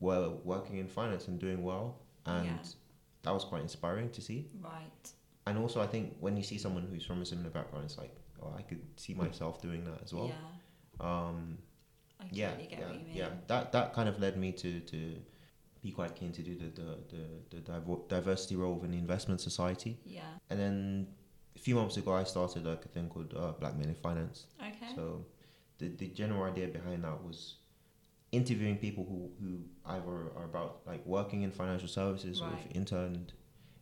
were 0.00 0.30
working 0.44 0.78
in 0.78 0.88
finance 0.88 1.28
and 1.28 1.38
doing 1.38 1.62
well, 1.62 2.00
and 2.26 2.46
Yeah. 2.46 2.58
that 3.22 3.30
was 3.32 3.44
quite 3.44 3.62
inspiring 3.62 4.10
to 4.10 4.20
see. 4.20 4.50
Right. 4.60 5.12
And 5.46 5.58
also, 5.58 5.80
I 5.80 5.86
think 5.86 6.16
when 6.18 6.36
you 6.36 6.42
see 6.42 6.58
someone 6.58 6.88
who's 6.90 7.04
from 7.04 7.22
a 7.22 7.26
similar 7.26 7.50
background, 7.50 7.84
it's 7.84 7.98
like, 7.98 8.14
oh, 8.42 8.52
I 8.56 8.62
could 8.62 8.82
see 8.96 9.14
myself 9.14 9.62
doing 9.62 9.84
that 9.84 10.02
as 10.02 10.12
well. 10.12 10.26
Yeah. 10.26 10.34
Um, 11.00 11.58
I 12.20 12.24
yeah, 12.30 12.52
yeah, 12.70 12.80
what 12.80 12.94
you 12.94 13.00
mean. 13.00 13.14
yeah. 13.14 13.28
That 13.48 13.72
that 13.72 13.94
kind 13.94 14.08
of 14.08 14.20
led 14.20 14.36
me 14.36 14.52
to 14.52 14.80
to 14.80 15.16
be 15.82 15.90
quite 15.90 16.14
keen 16.14 16.32
to 16.32 16.42
do 16.42 16.54
the 16.56 16.66
the 16.80 16.98
the, 17.12 17.56
the 17.56 17.60
diver- 17.60 18.02
diversity 18.08 18.56
role 18.56 18.74
within 18.74 18.92
the 18.92 18.98
investment 18.98 19.40
society. 19.40 19.98
Yeah. 20.04 20.20
And 20.50 20.58
then 20.60 21.06
a 21.56 21.58
few 21.58 21.74
months 21.74 21.96
ago, 21.96 22.12
I 22.14 22.24
started 22.24 22.64
like 22.64 22.84
a 22.84 22.88
thing 22.88 23.08
called 23.08 23.34
uh, 23.36 23.52
Black 23.52 23.76
Men 23.76 23.88
in 23.88 23.94
Finance. 23.94 24.46
Okay. 24.60 24.94
So 24.94 25.24
the 25.78 25.88
the 25.88 26.08
general 26.08 26.44
idea 26.44 26.68
behind 26.68 27.04
that 27.04 27.22
was 27.24 27.56
interviewing 28.30 28.78
people 28.78 29.04
who, 29.04 29.30
who 29.44 29.58
either 29.84 30.30
are 30.36 30.44
about 30.44 30.80
like 30.86 31.04
working 31.04 31.42
in 31.42 31.50
financial 31.50 31.88
services 31.88 32.40
or 32.40 32.44
Right. 32.48 32.58
have 32.62 32.66
interned 32.74 33.32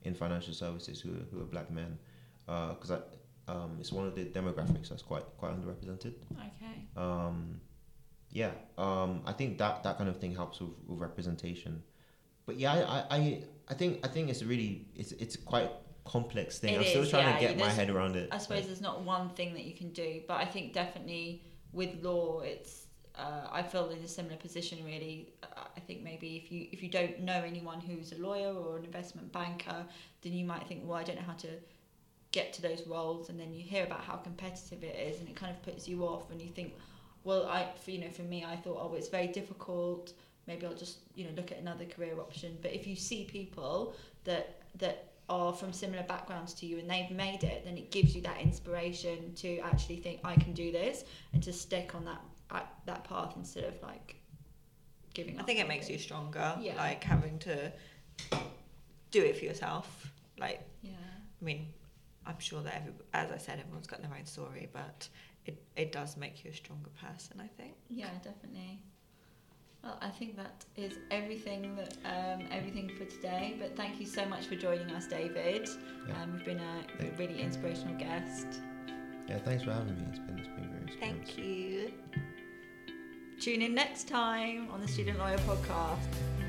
in 0.03 0.12
financial 0.14 0.53
services 0.55 1.01
who, 1.01 1.11
who 1.31 1.40
are 1.40 1.44
black 1.44 1.70
men 1.70 1.99
because 2.46 2.90
I 2.90 2.99
um, 3.48 3.76
it's 3.81 3.92
one 3.92 4.07
of 4.07 4.14
the 4.14 4.24
demographics 4.24 4.88
that's 4.88 5.03
quite 5.03 5.24
quite 5.38 5.53
underrepresented 5.53 6.14
okay. 6.33 6.87
um, 6.96 7.61
yeah 8.31 8.50
um, 8.79 9.22
I 9.26 9.33
think 9.33 9.59
that 9.59 9.83
that 9.83 9.98
kind 9.98 10.09
of 10.09 10.18
thing 10.18 10.35
helps 10.35 10.61
with, 10.61 10.70
with 10.87 10.98
representation 10.98 11.83
but 12.46 12.57
yeah 12.57 12.72
I, 12.72 13.16
I, 13.16 13.42
I, 13.68 13.74
think 13.74 14.00
I 14.05 14.09
think 14.09 14.31
it's 14.31 14.42
a 14.42 14.46
really 14.46 14.87
it's 14.94 15.12
it's 15.12 15.37
quite 15.37 15.70
complex 16.05 16.59
thing 16.59 16.74
It 16.74 16.79
I'm 16.79 16.85
still 16.85 17.07
trying 17.07 17.26
yeah, 17.26 17.48
to 17.48 17.55
get 17.55 17.59
my 17.59 17.68
head 17.68 17.90
around 17.90 18.16
it 18.16 18.29
I 18.33 18.38
suppose 18.38 18.66
there's 18.66 18.81
not 18.81 19.03
one 19.03 19.31
thing 19.31 19.53
that 19.55 19.64
you 19.64 19.74
can 19.74 19.90
do, 19.90 20.22
but 20.26 20.35
I 20.40 20.44
think 20.44 20.72
definitely 20.72 21.42
with 21.72 22.03
law, 22.03 22.40
it's. 22.40 22.87
Uh, 23.16 23.48
I 23.50 23.62
feel 23.62 23.90
in 23.90 23.98
a 23.98 24.09
similar 24.09 24.37
position 24.37 24.79
really. 24.85 25.33
I 25.76 25.81
think 25.81 26.03
maybe 26.03 26.37
if 26.37 26.50
you 26.50 26.68
if 26.72 26.83
you 26.83 26.88
don't 26.88 27.20
know 27.20 27.42
anyone 27.44 27.81
who's 27.81 28.12
a 28.12 28.18
lawyer 28.18 28.53
or 28.55 28.79
an 28.79 28.85
investment 28.85 29.33
banker, 29.33 29.85
then 30.22 30.33
you 30.33 30.44
might 30.44 30.66
think, 30.68 30.83
well, 30.85 30.96
I 30.96 31.03
don't 31.03 31.16
know 31.16 31.26
how 31.26 31.35
to 31.35 31.48
get 32.33 32.53
to 32.55 32.62
those 32.62 32.87
roles, 32.87 33.29
and 33.29 33.38
then 33.38 33.53
you 33.53 33.62
hear 33.62 33.85
about 33.85 34.03
how 34.03 34.16
competitive 34.16 34.83
it 34.85 34.97
is, 34.97 35.21
and 35.21 35.29
it 35.29 35.37
kind 35.37 35.55
of 35.55 35.62
puts 35.62 35.88
you 35.88 36.05
off, 36.05 36.31
and 36.31 36.40
you 36.40 36.49
think, 36.49 36.75
well, 37.25 37.47
I 37.47 37.69
for, 37.83 37.90
you 37.90 37.99
know 37.99 38.11
for 38.11 38.23
me, 38.23 38.45
I 38.45 38.57
thought, 38.57 38.79
oh, 38.81 38.95
it's 38.95 39.09
very 39.09 39.29
difficult. 39.29 40.12
Maybe 40.47 40.66
I'll 40.66 40.75
just 40.75 40.99
you 41.14 41.25
know 41.25 41.31
look 41.37 41.53
at 41.53 41.59
another 41.59 41.85
career 41.85 42.19
option. 42.19 42.57
But 42.62 42.73
if 42.73 42.87
you 42.87 42.97
see 42.97 43.25
people 43.25 43.95
that 44.25 44.62
that 44.77 45.07
are 45.29 45.53
from 45.53 45.73
similar 45.73 46.03
backgrounds 46.03 46.53
to 46.55 46.66
you 46.66 46.79
and 46.79 46.90
they've 46.90 47.11
made 47.11 47.45
it, 47.45 47.64
then 47.64 47.79
it 47.79 47.93
gives 47.93 48.16
you 48.16 48.23
that 48.23 48.40
inspiration 48.40 49.33
to 49.37 49.59
actually 49.61 49.97
think 49.97 50.21
I 50.25 50.35
can 50.35 50.53
do 50.53 50.73
this 50.73 51.05
and 51.33 51.43
to 51.45 51.53
stick 51.53 51.95
on 51.95 52.05
that 52.05 52.21
that 52.87 53.05
path 53.05 53.35
instead 53.37 53.64
of 53.64 53.81
like 53.83 54.16
giving 55.14 55.38
I 55.38 55.43
think 55.45 55.61
it 55.61 55.69
makes 55.69 55.88
you 55.88 55.99
stronger. 55.99 56.57
Yeah. 56.61 56.75
Like 56.77 57.05
having 57.05 57.38
to 57.40 57.73
do 59.11 59.23
it 59.23 59.38
for 59.38 59.45
yourself. 59.45 60.11
Like, 60.38 60.62
Yeah. 60.83 60.90
I 61.40 61.45
mean, 61.45 61.69
I'm 62.31 62.38
sure 62.38 62.62
that 62.62 62.75
every, 62.77 62.93
as 63.12 63.31
I 63.33 63.38
said, 63.38 63.59
everyone's 63.61 63.87
got 63.87 64.01
their 64.03 64.14
own 64.19 64.27
story, 64.27 64.69
but 64.73 65.09
it, 65.47 65.62
it 65.77 65.93
does 65.93 66.16
make 66.16 66.45
you 66.45 66.51
a 66.51 66.55
stronger 66.55 66.90
person. 67.05 67.40
I 67.40 67.49
think. 67.61 67.75
Yeah, 67.88 68.11
definitely. 68.23 68.83
Well, 69.83 69.99
I 70.03 70.11
think 70.11 70.37
that 70.37 70.64
is 70.77 70.95
everything 71.11 71.75
that 71.77 71.97
um, 72.05 72.47
everything 72.53 72.90
for 72.99 73.07
today. 73.07 73.57
But 73.59 73.77
thank 73.77 73.99
you 74.01 74.07
so 74.07 74.25
much 74.27 74.45
for 74.47 74.55
joining 74.55 74.90
us, 74.90 75.07
David. 75.07 75.69
Yeah. 76.07 76.23
Um, 76.23 76.35
you've 76.35 76.45
been 76.45 76.59
a 76.61 76.85
Thank- 76.99 77.19
really 77.19 77.40
inspirational 77.40 77.97
guest. 77.97 78.47
yeah 79.29 79.38
thanks 79.38 79.62
for 79.64 79.73
having 79.73 79.97
me 79.97 80.05
it's 80.11 80.19
been 80.27 80.38
it's 80.38 80.49
been 80.49 80.69
very 80.71 80.99
Thank 81.01 81.38
you. 81.38 81.93
Tune 83.40 83.62
in 83.62 83.75
next 83.75 84.07
time 84.07 84.69
on 84.71 84.83
the 84.83 84.88
Student 84.88 85.19
Lawyer 85.19 85.38
Podcast. 85.38 86.39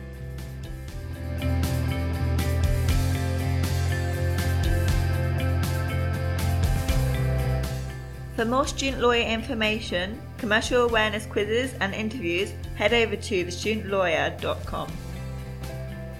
For 8.35 8.45
more 8.45 8.65
student 8.65 9.01
lawyer 9.01 9.27
information, 9.27 10.21
commercial 10.37 10.83
awareness 10.83 11.25
quizzes, 11.25 11.73
and 11.81 11.93
interviews, 11.93 12.53
head 12.75 12.93
over 12.93 13.15
to 13.15 13.45
thestudentlawyer.com. 13.45 14.91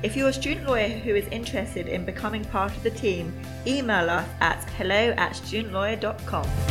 If 0.03 0.15
you're 0.15 0.29
a 0.29 0.33
student 0.33 0.67
lawyer 0.67 0.89
who 0.89 1.15
is 1.15 1.27
interested 1.27 1.87
in 1.87 2.05
becoming 2.05 2.43
part 2.45 2.75
of 2.75 2.83
the 2.83 2.91
team, 2.91 3.31
email 3.65 4.09
us 4.09 4.27
at 4.41 4.63
hello 4.71 5.13
at 5.17 5.33
studentlawyer.com. 5.33 6.70